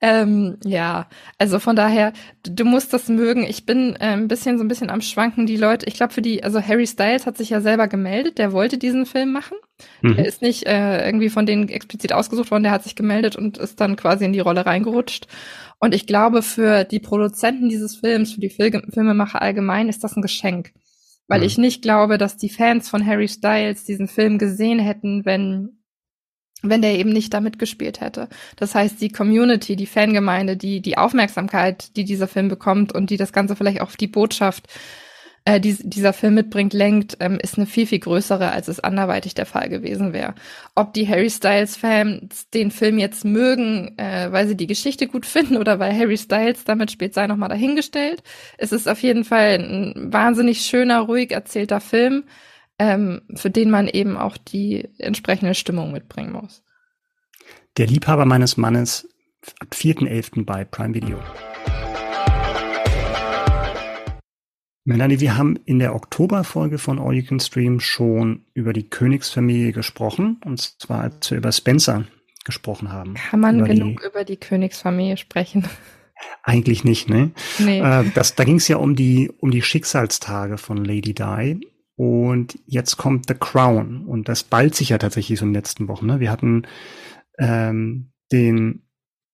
[0.00, 1.06] Ähm, ja,
[1.38, 2.12] also von daher,
[2.42, 3.44] du musst das mögen.
[3.44, 5.46] Ich bin äh, ein bisschen so ein bisschen am Schwanken.
[5.46, 8.52] Die Leute, ich glaube für die, also Harry Styles hat sich ja selber gemeldet, der
[8.52, 9.56] wollte diesen Film machen.
[10.02, 10.16] Mhm.
[10.18, 13.58] Er ist nicht äh, irgendwie von denen explizit ausgesucht worden, der hat sich gemeldet und
[13.58, 15.26] ist dann quasi in die Rolle reingerutscht.
[15.78, 20.16] Und ich glaube, für die Produzenten dieses Films, für die Fil Filmemacher allgemein, ist das
[20.16, 20.72] ein Geschenk.
[21.28, 21.46] Weil mhm.
[21.46, 25.80] ich nicht glaube, dass die Fans von Harry Styles diesen Film gesehen hätten, wenn
[26.62, 28.28] wenn der eben nicht da mitgespielt hätte.
[28.56, 33.16] Das heißt, die Community, die Fangemeinde, die, die Aufmerksamkeit, die dieser Film bekommt und die
[33.16, 34.68] das Ganze vielleicht auch auf die Botschaft
[35.44, 39.34] äh, die, dieser Film mitbringt, lenkt, ähm, ist eine viel, viel größere, als es anderweitig
[39.34, 40.34] der Fall gewesen wäre.
[40.74, 45.56] Ob die Harry Styles-Fans den Film jetzt mögen, äh, weil sie die Geschichte gut finden
[45.56, 48.22] oder weil Harry Styles damit spielt, sei nochmal dahingestellt.
[48.58, 52.24] Es ist auf jeden Fall ein wahnsinnig schöner, ruhig erzählter Film,
[52.78, 56.62] ähm, für den man eben auch die entsprechende Stimmung mitbringen muss.
[57.78, 59.08] Der Liebhaber meines Mannes
[59.58, 60.44] ab 4.11.
[60.44, 61.18] bei Prime Video.
[64.90, 69.72] Melanie, wir haben in der Oktoberfolge von All You Can Stream schon über die Königsfamilie
[69.72, 72.06] gesprochen, und zwar als wir über Spencer
[72.44, 73.14] gesprochen haben.
[73.14, 75.64] Kann man über genug die, über die Königsfamilie sprechen?
[76.42, 77.30] Eigentlich nicht, ne?
[77.60, 77.80] Nee.
[77.80, 81.60] Äh, das, da ging es ja um die, um die Schicksalstage von Lady Di.
[81.94, 84.06] Und jetzt kommt The Crown.
[84.06, 86.06] Und das ballt sich ja tatsächlich so in den letzten Wochen.
[86.06, 86.18] Ne?
[86.18, 86.66] Wir hatten
[87.38, 88.82] ähm, den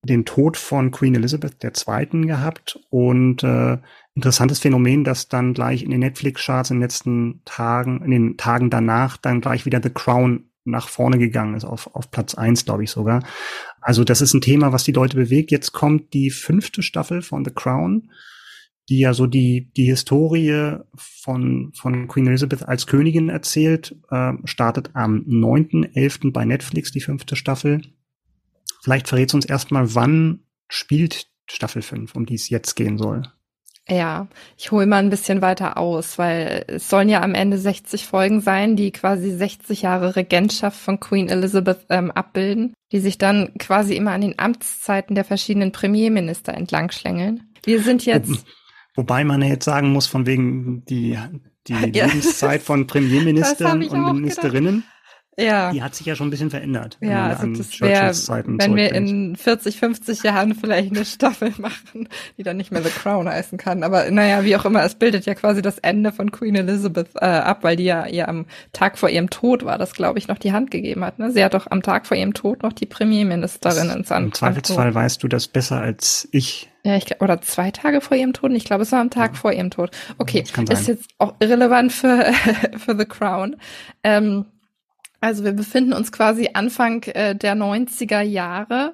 [0.07, 2.25] den Tod von Queen Elizabeth II.
[2.25, 3.77] gehabt und äh,
[4.15, 8.71] interessantes Phänomen, dass dann gleich in den Netflix-Charts in den letzten Tagen, in den Tagen
[8.71, 12.83] danach dann gleich wieder The Crown nach vorne gegangen ist, auf, auf Platz eins, glaube
[12.83, 13.23] ich sogar.
[13.79, 15.51] Also das ist ein Thema, was die Leute bewegt.
[15.51, 18.09] Jetzt kommt die fünfte Staffel von The Crown.
[18.89, 24.91] die ja so die, die Historie von, von Queen Elizabeth als Königin erzählt, äh, startet
[24.93, 26.31] am 9.11.
[26.31, 27.81] bei Netflix die fünfte Staffel.
[28.87, 33.23] Vielleicht verrät uns erstmal, wann spielt Staffel 5, um die es jetzt gehen soll.
[33.89, 38.05] Ja, ich hole mal ein bisschen weiter aus, weil es sollen ja am Ende 60
[38.05, 43.53] Folgen sein, die quasi 60 Jahre Regentschaft von Queen Elizabeth ähm, abbilden, die sich dann
[43.59, 47.53] quasi immer an den Amtszeiten der verschiedenen Premierminister entlang schlängeln.
[47.65, 48.29] Wir sind jetzt.
[48.29, 51.19] Wo, wobei man ja jetzt sagen muss, von wegen die,
[51.67, 52.05] die ja.
[52.05, 54.75] Lebenszeit von Premierministern und Ministerinnen.
[54.75, 54.96] Gedacht.
[55.39, 55.71] Ja.
[55.71, 56.97] Die hat sich ja schon ein bisschen verändert.
[56.99, 58.11] Ja, also das wäre,
[58.45, 62.89] wenn wir in 40, 50 Jahren vielleicht eine Staffel machen, die dann nicht mehr The
[62.89, 63.83] Crown heißen kann.
[63.83, 67.25] Aber naja, wie auch immer, es bildet ja quasi das Ende von Queen Elizabeth äh,
[67.25, 70.39] ab, weil die ja ihr am Tag vor ihrem Tod war, das glaube ich, noch
[70.39, 71.19] die Hand gegeben hat.
[71.19, 71.31] Ne?
[71.31, 74.25] Sie hat doch am Tag vor ihrem Tod noch die Premierministerin ins Amt.
[74.25, 76.71] Im Zweifelsfall weißt du das besser als ich.
[76.83, 78.51] Ja, ich glaube, oder zwei Tage vor ihrem Tod.
[78.53, 79.39] Ich glaube, es war am Tag ja.
[79.39, 79.91] vor ihrem Tod.
[80.17, 82.25] Okay, ist jetzt auch irrelevant für,
[82.77, 83.57] für The Crown.
[84.03, 84.45] Ähm,
[85.21, 88.93] also wir befinden uns quasi Anfang äh, der 90er Jahre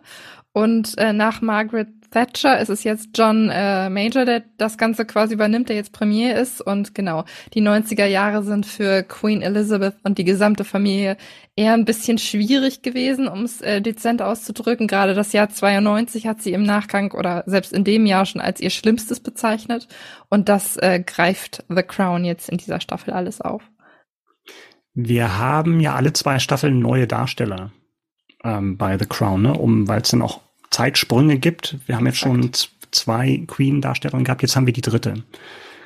[0.54, 5.34] und äh, nach Margaret Thatcher ist es jetzt John äh, Major, der das Ganze quasi
[5.34, 6.62] übernimmt, der jetzt Premier ist.
[6.62, 11.18] Und genau, die 90er Jahre sind für Queen Elizabeth und die gesamte Familie
[11.56, 14.88] eher ein bisschen schwierig gewesen, um es äh, dezent auszudrücken.
[14.88, 18.62] Gerade das Jahr 92 hat sie im Nachgang oder selbst in dem Jahr schon als
[18.62, 19.88] ihr Schlimmstes bezeichnet.
[20.30, 23.64] Und das äh, greift The Crown jetzt in dieser Staffel alles auf.
[24.94, 27.72] Wir haben ja alle zwei Staffeln neue Darsteller
[28.44, 29.54] ähm, bei The Crown, ne?
[29.54, 31.78] um, weil es dann auch Zeitsprünge gibt.
[31.88, 32.52] Wir haben jetzt schon
[32.92, 35.24] zwei Queen-Darstellerinnen gehabt, jetzt haben wir die dritte.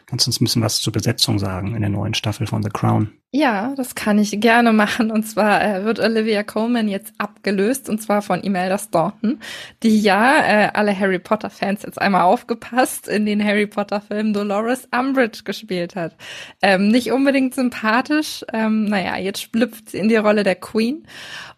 [0.05, 2.69] Kannst du uns ein bisschen was zur Besetzung sagen in der neuen Staffel von The
[2.69, 3.11] Crown?
[3.33, 5.11] Ja, das kann ich gerne machen.
[5.11, 9.41] Und zwar äh, wird Olivia Coleman jetzt abgelöst, und zwar von Imelda Staunton,
[9.83, 15.41] die ja, äh, alle Harry Potter-Fans jetzt einmal aufgepasst, in den Harry Potter-Filmen Dolores Umbridge
[15.43, 16.15] gespielt hat.
[16.61, 18.45] Ähm, nicht unbedingt sympathisch.
[18.53, 21.05] Ähm, naja, jetzt schlüpft sie in die Rolle der Queen.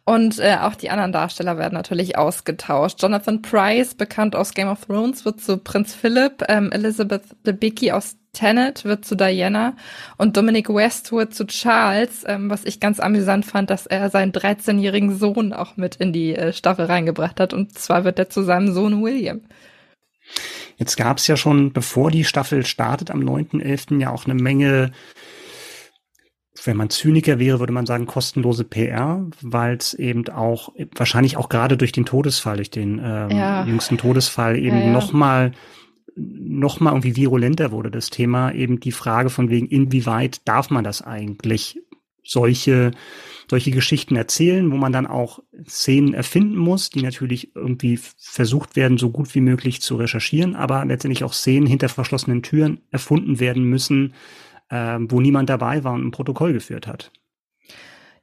[0.06, 3.00] Und äh, auch die anderen Darsteller werden natürlich ausgetauscht.
[3.00, 8.16] Jonathan Price, bekannt aus Game of Thrones, wird zu Prinz Philip, ähm, Elizabeth Debicki aus
[8.34, 9.76] Tenet wird zu Diana
[10.18, 15.18] und Dominic Westwood zu Charles, ähm, was ich ganz amüsant fand, dass er seinen 13-jährigen
[15.18, 17.54] Sohn auch mit in die äh, Staffel reingebracht hat.
[17.54, 19.42] Und zwar wird er zu seinem Sohn William.
[20.78, 24.00] Jetzt gab es ja schon, bevor die Staffel startet, am 9.11.
[24.00, 24.92] ja auch eine Menge,
[26.64, 31.50] wenn man Zyniker wäre, würde man sagen, kostenlose PR, weil es eben auch, wahrscheinlich auch
[31.50, 33.66] gerade durch den Todesfall, durch den ähm, ja.
[33.66, 34.92] jüngsten Todesfall eben ja, ja.
[34.92, 35.52] nochmal
[36.20, 40.84] noch mal irgendwie virulenter wurde, das Thema eben die Frage von wegen, inwieweit darf man
[40.84, 41.80] das eigentlich
[42.24, 42.92] solche,
[43.50, 48.98] solche Geschichten erzählen, wo man dann auch Szenen erfinden muss, die natürlich irgendwie versucht werden,
[48.98, 53.64] so gut wie möglich zu recherchieren, aber letztendlich auch Szenen hinter verschlossenen Türen erfunden werden
[53.64, 54.14] müssen,
[54.70, 57.12] äh, wo niemand dabei war und ein Protokoll geführt hat.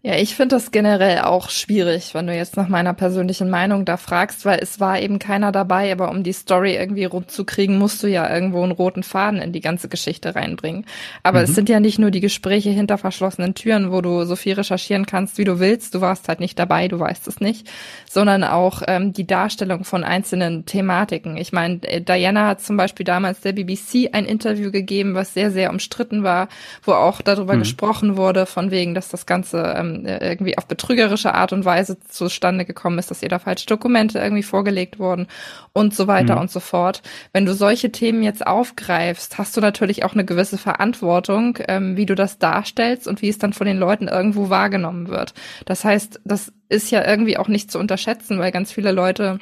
[0.03, 3.97] Ja, ich finde das generell auch schwierig, wenn du jetzt nach meiner persönlichen Meinung da
[3.97, 7.77] fragst, weil es war eben keiner dabei, aber um die Story irgendwie rund zu kriegen,
[7.77, 10.87] musst du ja irgendwo einen roten Faden in die ganze Geschichte reinbringen.
[11.25, 11.47] Aber mhm.
[11.47, 15.07] es sind ja nicht nur die Gespräche hinter verschlossenen Türen, wo du so viel recherchieren
[15.07, 15.93] kannst, wie du willst.
[15.93, 17.69] Du warst halt nicht dabei, du weißt es nicht,
[18.09, 21.37] sondern auch ähm, die Darstellung von einzelnen Thematiken.
[21.37, 25.51] Ich meine, äh, Diana hat zum Beispiel damals der BBC ein Interview gegeben, was sehr,
[25.51, 26.49] sehr umstritten war,
[26.85, 27.61] wo auch darüber mhm.
[27.61, 31.99] gesprochen wurde, von wegen, dass das Ganze ähm, äh, irgendwie auf betrügerische Art und Weise
[32.01, 35.27] zustande gekommen ist, dass ihr da falsche Dokumente irgendwie vorgelegt wurden
[35.73, 36.43] und so weiter mhm.
[36.43, 37.03] und so fort.
[37.33, 42.07] Wenn du solche Themen jetzt aufgreifst, hast du natürlich auch eine gewisse Verantwortung, ähm, wie
[42.07, 45.35] du das darstellst und wie es dann von den Leuten irgendwo wahrgenommen wird.
[45.65, 49.39] Das heißt, das ist ja irgendwie auch nicht zu unterschätzen, weil ganz viele Leute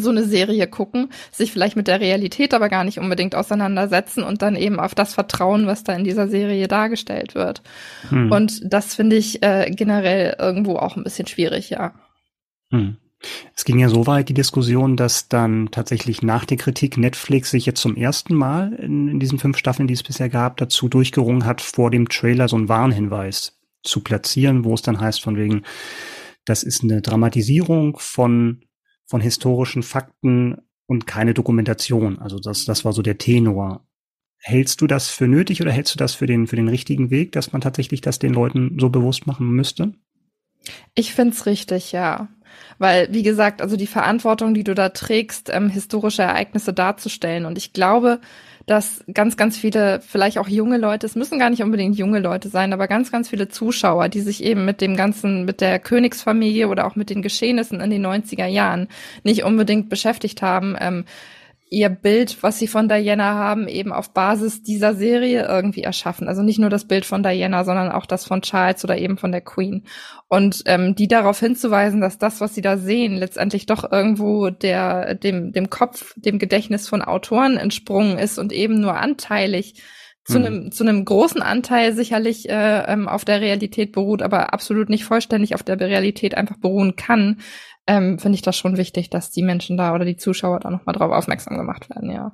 [0.00, 4.42] so eine Serie gucken, sich vielleicht mit der Realität aber gar nicht unbedingt auseinandersetzen und
[4.42, 7.62] dann eben auf das vertrauen, was da in dieser Serie dargestellt wird.
[8.08, 8.30] Hm.
[8.30, 11.94] Und das finde ich äh, generell irgendwo auch ein bisschen schwierig, ja.
[12.70, 12.96] Hm.
[13.54, 17.66] Es ging ja so weit die Diskussion, dass dann tatsächlich nach der Kritik Netflix sich
[17.66, 21.44] jetzt zum ersten Mal in, in diesen fünf Staffeln, die es bisher gab, dazu durchgerungen
[21.44, 25.62] hat, vor dem Trailer so einen Warnhinweis zu platzieren, wo es dann heißt von wegen,
[26.46, 28.62] das ist eine Dramatisierung von
[29.10, 32.20] von historischen Fakten und keine Dokumentation.
[32.20, 33.84] Also das, das war so der Tenor.
[34.38, 37.32] Hältst du das für nötig oder hältst du das für den, für den richtigen Weg,
[37.32, 39.92] dass man tatsächlich das den Leuten so bewusst machen müsste?
[40.94, 42.28] Ich find's richtig, ja.
[42.78, 47.46] Weil, wie gesagt, also die Verantwortung, die du da trägst, ähm, historische Ereignisse darzustellen.
[47.46, 48.20] Und ich glaube,
[48.70, 52.48] dass ganz, ganz viele, vielleicht auch junge Leute, es müssen gar nicht unbedingt junge Leute
[52.48, 56.68] sein, aber ganz, ganz viele Zuschauer, die sich eben mit dem ganzen, mit der Königsfamilie
[56.68, 58.86] oder auch mit den Geschehnissen in den 90er Jahren
[59.24, 61.04] nicht unbedingt beschäftigt haben, ähm,
[61.72, 66.26] ihr Bild, was sie von Diana haben, eben auf Basis dieser Serie irgendwie erschaffen.
[66.26, 69.30] Also nicht nur das Bild von Diana, sondern auch das von Charles oder eben von
[69.30, 69.86] der Queen.
[70.26, 75.14] Und ähm, die darauf hinzuweisen, dass das, was sie da sehen, letztendlich doch irgendwo der
[75.14, 79.80] dem dem Kopf, dem Gedächtnis von Autoren entsprungen ist und eben nur anteilig
[80.24, 84.88] zu einem zu einem großen Anteil sicherlich äh, ähm, auf der Realität beruht, aber absolut
[84.88, 87.38] nicht vollständig auf der Realität einfach beruhen kann
[87.90, 90.94] ähm, finde ich das schon wichtig, dass die Menschen da oder die Zuschauer da nochmal
[90.94, 92.32] drauf aufmerksam gemacht werden, ja.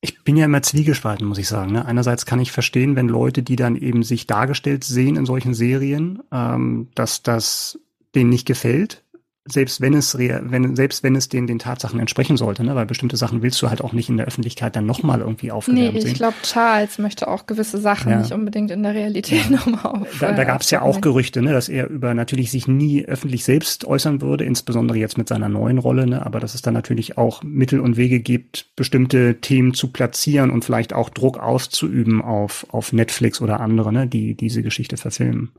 [0.00, 1.72] Ich bin ja immer zwiegespalten, muss ich sagen.
[1.72, 1.84] Ne?
[1.84, 6.20] Einerseits kann ich verstehen, wenn Leute, die dann eben sich dargestellt sehen in solchen Serien,
[6.32, 7.80] ähm, dass das
[8.14, 9.04] denen nicht gefällt
[9.52, 12.74] selbst wenn es wenn, selbst wenn es den, den Tatsachen entsprechen sollte, ne?
[12.74, 15.94] weil bestimmte Sachen willst du halt auch nicht in der Öffentlichkeit dann nochmal irgendwie aufgewärmt
[15.94, 16.10] nee, sehen.
[16.10, 18.18] ich glaube, Charles möchte auch gewisse Sachen ja.
[18.18, 19.56] nicht unbedingt in der Realität ja.
[19.56, 20.18] nochmal auf.
[20.20, 23.44] Da, da gab es ja auch Gerüchte, ne, dass er über natürlich sich nie öffentlich
[23.44, 26.24] selbst äußern würde, insbesondere jetzt mit seiner neuen Rolle, ne?
[26.24, 30.64] aber dass es dann natürlich auch Mittel und Wege gibt, bestimmte Themen zu platzieren und
[30.64, 35.50] vielleicht auch Druck auszuüben auf, auf Netflix oder andere, ne, die diese Geschichte verfilmen.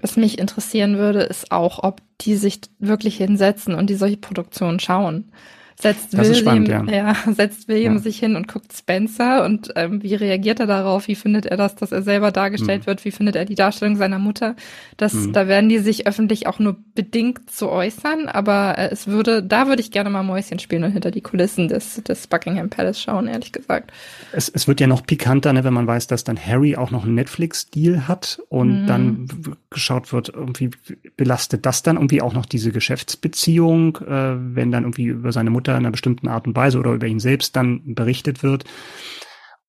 [0.00, 4.80] Was mich interessieren würde, ist auch, ob die sich wirklich hinsetzen und die solche Produktionen
[4.80, 5.30] schauen
[5.78, 7.14] setzt das William, spannend, ja.
[7.24, 7.32] ja.
[7.32, 7.98] setzt William ja.
[8.00, 11.06] sich hin und guckt Spencer und ähm, wie reagiert er darauf?
[11.06, 12.86] Wie findet er das, dass er selber dargestellt mhm.
[12.86, 13.04] wird?
[13.04, 14.56] Wie findet er die Darstellung seiner Mutter?
[14.96, 15.32] Das, mhm.
[15.34, 19.68] da werden die sich öffentlich auch nur bedingt zu äußern, aber äh, es würde, da
[19.68, 23.28] würde ich gerne mal Mäuschen spielen und hinter die Kulissen des, des Buckingham Palace schauen,
[23.28, 23.92] ehrlich gesagt.
[24.32, 27.04] Es, es wird ja noch pikanter, ne, wenn man weiß, dass dann Harry auch noch
[27.04, 28.86] einen Netflix-Deal hat und mhm.
[28.86, 29.28] dann
[29.68, 30.70] geschaut wird, irgendwie
[31.18, 35.65] belastet das dann irgendwie auch noch diese Geschäftsbeziehung, äh, wenn dann irgendwie über seine Mutter
[35.66, 38.64] Mutter in einer bestimmten Art und Weise oder über ihn selbst dann berichtet wird.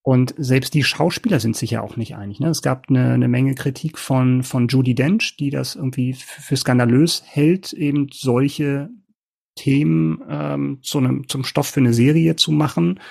[0.02, 2.40] Und selbst die Schauspieler sind sich ja auch nicht einig.
[2.40, 2.48] Ne?
[2.48, 7.24] Es gab eine, eine Menge Kritik von, von Judy Dench, die das irgendwie für skandalös
[7.26, 8.90] hält, eben solche
[9.56, 13.02] Themen ähm, zu einem, zum Stoff für eine Serie zu machen,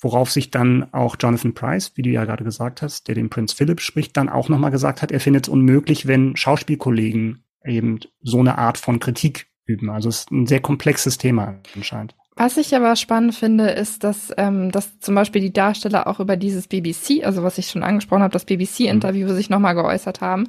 [0.00, 3.52] worauf sich dann auch Jonathan Price, wie du ja gerade gesagt hast, der den Prinz
[3.52, 8.38] Philip spricht, dann auch nochmal gesagt hat, er findet es unmöglich, wenn Schauspielkollegen eben so
[8.38, 9.90] eine Art von Kritik üben.
[9.90, 12.17] Also es ist ein sehr komplexes Thema anscheinend.
[12.38, 16.36] Was ich aber spannend finde, ist, dass, ähm, dass zum Beispiel die Darsteller auch über
[16.36, 19.34] dieses BBC, also was ich schon angesprochen habe, das BBC-Interview mhm.
[19.34, 20.46] sich nochmal geäußert haben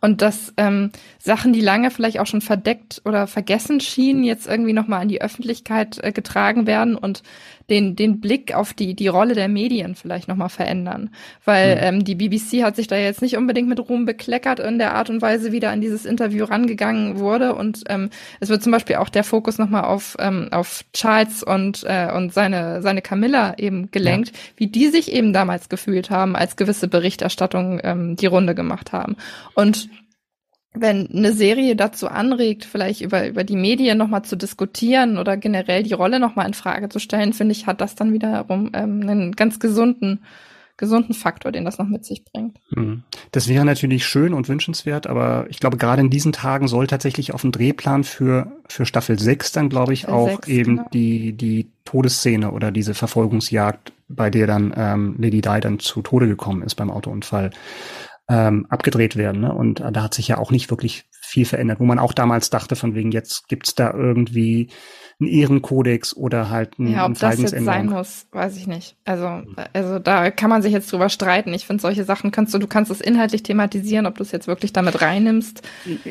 [0.00, 4.72] und dass ähm, Sachen, die lange vielleicht auch schon verdeckt oder vergessen schienen, jetzt irgendwie
[4.72, 7.24] nochmal in die Öffentlichkeit äh, getragen werden und
[7.70, 11.10] den, den Blick auf die, die Rolle der Medien vielleicht nochmal verändern.
[11.44, 11.82] Weil mhm.
[11.82, 15.10] ähm, die BBC hat sich da jetzt nicht unbedingt mit Ruhm bekleckert in der Art
[15.10, 17.54] und Weise, wie da an dieses Interview rangegangen wurde.
[17.54, 18.10] Und ähm,
[18.40, 22.32] es wird zum Beispiel auch der Fokus nochmal auf, ähm, auf Charles und, äh, und
[22.32, 24.34] seine, seine Camilla eben gelenkt, ja.
[24.56, 29.16] wie die sich eben damals gefühlt haben, als gewisse Berichterstattung ähm, die Runde gemacht haben.
[29.54, 29.88] Und
[30.74, 35.82] wenn eine Serie dazu anregt, vielleicht über, über die Medien nochmal zu diskutieren oder generell
[35.82, 39.32] die Rolle nochmal in Frage zu stellen, finde ich, hat das dann wiederum ähm, einen
[39.32, 40.24] ganz gesunden,
[40.78, 42.56] gesunden Faktor, den das noch mit sich bringt.
[42.74, 43.02] Hm.
[43.32, 47.34] Das wäre natürlich schön und wünschenswert, aber ich glaube, gerade in diesen Tagen soll tatsächlich
[47.34, 50.88] auf dem Drehplan für, für Staffel 6 dann, glaube ich, auch 6, eben genau.
[50.94, 56.28] die, die Todesszene oder diese Verfolgungsjagd, bei der dann ähm, Lady Di dann zu Tode
[56.28, 57.50] gekommen ist beim Autounfall
[58.28, 59.40] ähm, abgedreht werden.
[59.40, 59.52] Ne?
[59.52, 62.76] Und da hat sich ja auch nicht wirklich viel verändert, wo man auch damals dachte,
[62.76, 64.68] von wegen jetzt gibt's da irgendwie
[65.20, 68.96] einen Ehrenkodex oder halt ein Ja, ob das jetzt sein muss, weiß ich nicht.
[69.04, 69.42] Also,
[69.72, 71.54] also da kann man sich jetzt drüber streiten.
[71.54, 74.46] Ich finde, solche Sachen kannst du, du kannst es inhaltlich thematisieren, ob du es jetzt
[74.46, 75.62] wirklich damit reinnimmst.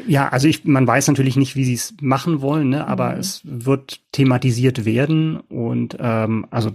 [0.08, 2.88] Ja, also ich, man weiß natürlich nicht, wie sie es machen wollen, ne?
[2.88, 3.20] aber mhm.
[3.20, 6.72] es wird thematisiert werden und ähm, also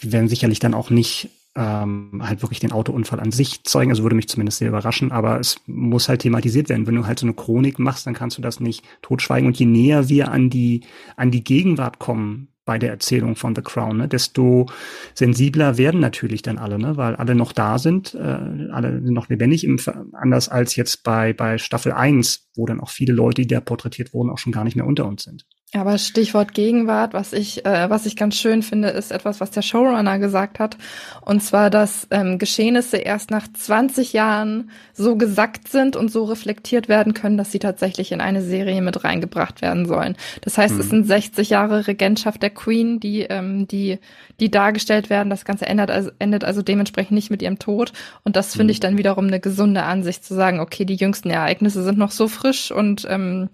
[0.00, 3.90] wir werden sicherlich dann auch nicht ähm, halt wirklich den Autounfall an sich zeugen.
[3.90, 6.86] Also würde mich zumindest sehr überraschen, aber es muss halt thematisiert werden.
[6.86, 9.46] Wenn du halt so eine Chronik machst, dann kannst du das nicht totschweigen.
[9.46, 10.84] Und je näher wir an die,
[11.16, 14.66] an die Gegenwart kommen bei der Erzählung von The Crown, ne, desto
[15.14, 19.62] sensibler werden natürlich dann alle, ne, weil alle noch da sind, äh, alle noch lebendig,
[19.62, 19.78] im,
[20.12, 24.12] anders als jetzt bei, bei Staffel 1, wo dann auch viele Leute, die da porträtiert
[24.12, 25.46] wurden, auch schon gar nicht mehr unter uns sind.
[25.74, 29.62] Aber Stichwort Gegenwart, was ich, äh, was ich ganz schön finde, ist etwas, was der
[29.62, 30.78] Showrunner gesagt hat.
[31.22, 36.88] Und zwar, dass ähm, Geschehnisse erst nach 20 Jahren so gesackt sind und so reflektiert
[36.88, 40.16] werden können, dass sie tatsächlich in eine Serie mit reingebracht werden sollen.
[40.42, 40.80] Das heißt, mhm.
[40.80, 43.98] es sind 60 Jahre Regentschaft der Queen, die, ähm, die,
[44.38, 45.30] die dargestellt werden.
[45.30, 47.92] Das Ganze endet also, endet also dementsprechend nicht mit ihrem Tod.
[48.22, 48.70] Und das finde mhm.
[48.70, 52.28] ich dann wiederum eine gesunde Ansicht zu sagen, okay, die jüngsten Ereignisse sind noch so
[52.28, 53.48] frisch und ähm,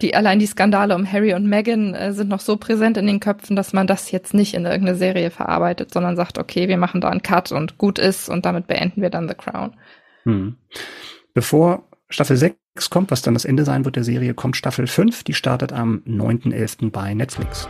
[0.00, 3.20] die allein die Skandale um Harry und Meghan äh, sind noch so präsent in den
[3.20, 7.00] Köpfen, dass man das jetzt nicht in irgendeine Serie verarbeitet, sondern sagt, okay, wir machen
[7.00, 9.74] da einen Cut und gut ist und damit beenden wir dann The Crown.
[10.24, 10.56] Hm.
[11.34, 12.56] Bevor Staffel 6
[12.90, 16.02] kommt, was dann das Ende sein wird der Serie, kommt Staffel 5, die startet am
[16.06, 16.90] 9.11.
[16.90, 17.68] bei Netflix.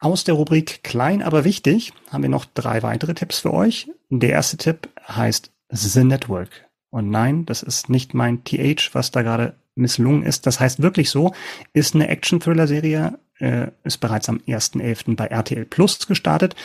[0.00, 3.90] Aus der Rubrik Klein aber wichtig haben wir noch drei weitere Tipps für euch.
[4.10, 6.67] Der erste Tipp heißt The Network.
[6.90, 10.46] Und nein, das ist nicht mein TH, was da gerade misslungen ist.
[10.46, 11.32] Das heißt wirklich so,
[11.72, 15.16] ist eine Action-Thriller-Serie, äh, ist bereits am 1.11.
[15.16, 16.56] bei RTL Plus gestartet.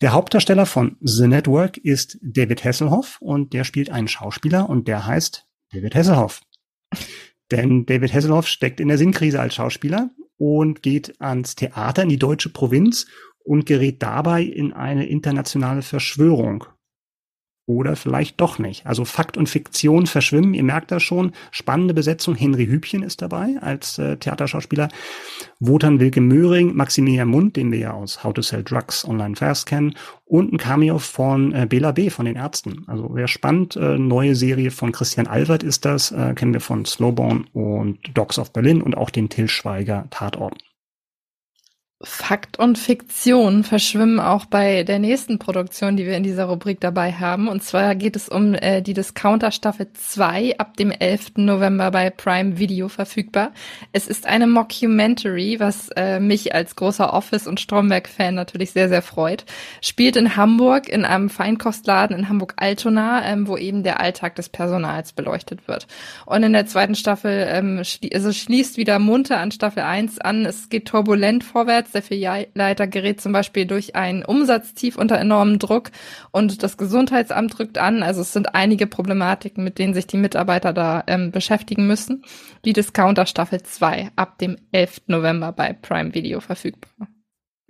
[0.00, 5.06] Der Hauptdarsteller von The Network ist David Hasselhoff und der spielt einen Schauspieler und der
[5.06, 6.40] heißt David Hasselhoff.
[7.50, 12.18] Denn David Hasselhoff steckt in der Sinnkrise als Schauspieler und geht ans Theater in die
[12.18, 13.06] deutsche Provinz
[13.44, 16.64] und gerät dabei in eine internationale Verschwörung.
[17.66, 18.86] Oder vielleicht doch nicht.
[18.86, 21.32] Also Fakt und Fiktion verschwimmen, ihr merkt das schon.
[21.50, 22.36] Spannende Besetzung.
[22.36, 24.88] Henry Hübchen ist dabei als äh, Theaterschauspieler.
[25.58, 29.66] Wotan Wilke Möhring, Maximilian Mund, den wir ja aus How to Sell Drugs Online Fast
[29.66, 29.96] kennen.
[30.24, 32.08] Und ein Cameo von äh, Bela B.
[32.08, 32.84] von den Ärzten.
[32.86, 33.74] Also wäre spannend.
[33.74, 36.12] Äh, neue Serie von Christian Albert ist das.
[36.12, 40.65] Äh, kennen wir von Slowborn und Dogs of Berlin und auch den Till Schweiger Tatorten.
[42.02, 47.14] Fakt und Fiktion verschwimmen auch bei der nächsten Produktion, die wir in dieser Rubrik dabei
[47.14, 47.48] haben.
[47.48, 51.36] Und zwar geht es um äh, die Discounter Staffel 2 ab dem 11.
[51.36, 53.52] November bei Prime Video verfügbar.
[53.92, 59.00] Es ist eine Mockumentary, was äh, mich als großer Office- und Stromberg-Fan natürlich sehr, sehr
[59.00, 59.46] freut.
[59.80, 65.14] Spielt in Hamburg in einem Feinkostladen in Hamburg-Altona, ähm, wo eben der Alltag des Personals
[65.14, 65.86] beleuchtet wird.
[66.26, 70.44] Und in der zweiten Staffel ähm, schli also schließt wieder munter an Staffel 1 an.
[70.44, 71.92] Es geht turbulent vorwärts Umsatz.
[71.92, 75.90] Der Filialleiter gerät zum Beispiel durch ein Umsatztief unter enormem Druck
[76.30, 78.02] und das Gesundheitsamt drückt an.
[78.02, 82.24] Also es sind einige Problematiken, mit denen sich die Mitarbeiter da ähm, beschäftigen müssen.
[82.64, 85.02] Die Discounter Staffel 2 ab dem 11.
[85.06, 87.08] November bei Prime Video verfügbar.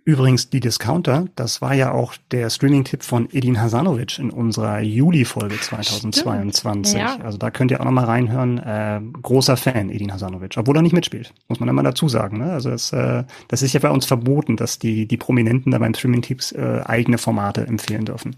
[0.08, 5.60] Übrigens, die Discounter, das war ja auch der Streaming-Tipp von Edin Hasanovic in unserer Juli-Folge
[5.60, 6.96] 2022.
[6.96, 7.18] Ja.
[7.24, 8.58] Also da könnt ihr auch nochmal reinhören.
[8.58, 12.38] Äh, großer Fan, Edin Hasanovic, obwohl er nicht mitspielt, muss man immer dazu sagen.
[12.38, 12.52] Ne?
[12.52, 15.92] Also das, äh, das ist ja bei uns verboten, dass die, die Prominenten da beim
[15.92, 18.36] Streaming-Tipps äh, eigene Formate empfehlen dürfen.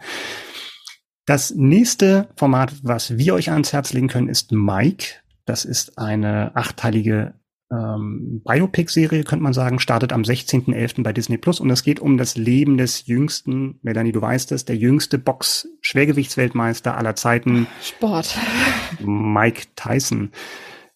[1.26, 5.16] Das nächste Format, was wir euch ans Herz legen können, ist Mike.
[5.44, 7.34] Das ist eine achtteilige
[7.70, 11.02] ähm, Biopic-Serie, könnte man sagen, startet am 16.11.
[11.02, 14.64] bei Disney Plus und es geht um das Leben des jüngsten, Melanie, du weißt es,
[14.64, 17.66] der jüngste Box-Schwergewichtsweltmeister aller Zeiten.
[17.82, 18.36] Sport.
[19.00, 20.30] Mike Tyson.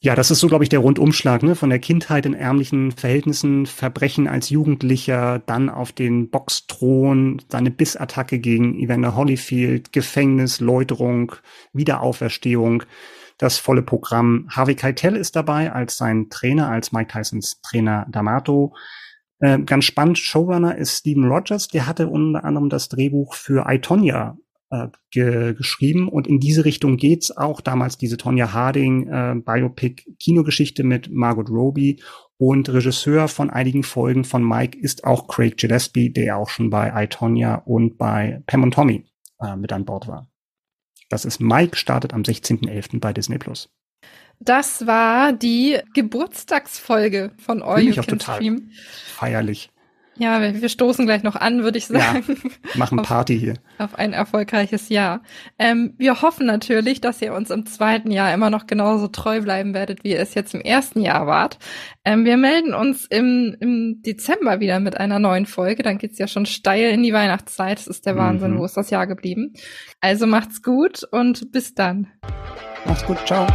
[0.05, 1.55] Ja, das ist so, glaube ich, der Rundumschlag, ne?
[1.55, 8.41] Von der Kindheit in ärmlichen Verhältnissen, Verbrechen als Jugendlicher, dann auf den Boxthron, seine Bissattacke
[8.41, 11.37] gegen Evander Holyfield, Gefängnis, Läuterung,
[11.73, 12.83] Wiederauferstehung
[13.43, 14.47] das volle Programm.
[14.49, 18.72] Harvey Keitel ist dabei als sein Trainer, als Mike Tysons Trainer D'Amato.
[19.40, 23.80] Äh, ganz spannend, Showrunner ist Steven Rogers, der hatte unter anderem das Drehbuch für I,
[23.80, 24.38] Tonya
[24.70, 30.05] äh, ge geschrieben und in diese Richtung geht's auch damals diese Tonya Harding äh, Biopic
[30.20, 32.01] Kinogeschichte mit Margot Robbie
[32.38, 37.05] und Regisseur von einigen Folgen von Mike ist auch Craig Gillespie, der auch schon bei
[37.05, 39.05] I, Tonya und bei Pam und Tommy
[39.40, 40.32] äh, mit an Bord war.
[41.13, 42.99] Das ist Mike, startet am 16.11.
[42.99, 43.69] bei Disney Plus.
[44.41, 48.71] Das war die Geburtstagsfolge von All You Can Stream.
[49.15, 49.71] Feierlich.
[50.19, 52.25] Ja, wir stoßen gleich noch an, würde ich sagen.
[52.29, 53.55] Ja, machen Party hier.
[53.79, 55.23] Auf ein erfolgreiches Jahr.
[55.59, 59.73] Ähm, wir hoffen natürlich, dass ihr uns im zweiten Jahr immer noch genauso treu bleiben
[59.73, 61.59] werdet, wie ihr es jetzt im ersten Jahr wart.
[62.05, 65.83] Ähm, wir melden uns im, im Dezember wieder mit einer neuen Folge.
[65.83, 67.79] Dann geht's ja schon steil in die Weihnachtszeit.
[67.79, 68.53] Das ist der Wahnsinn.
[68.53, 68.59] Mhm.
[68.59, 69.55] Wo ist das Jahr geblieben?
[70.01, 72.09] Also macht's gut und bis dann.
[72.85, 73.19] Macht's gut.
[73.27, 73.47] Ciao.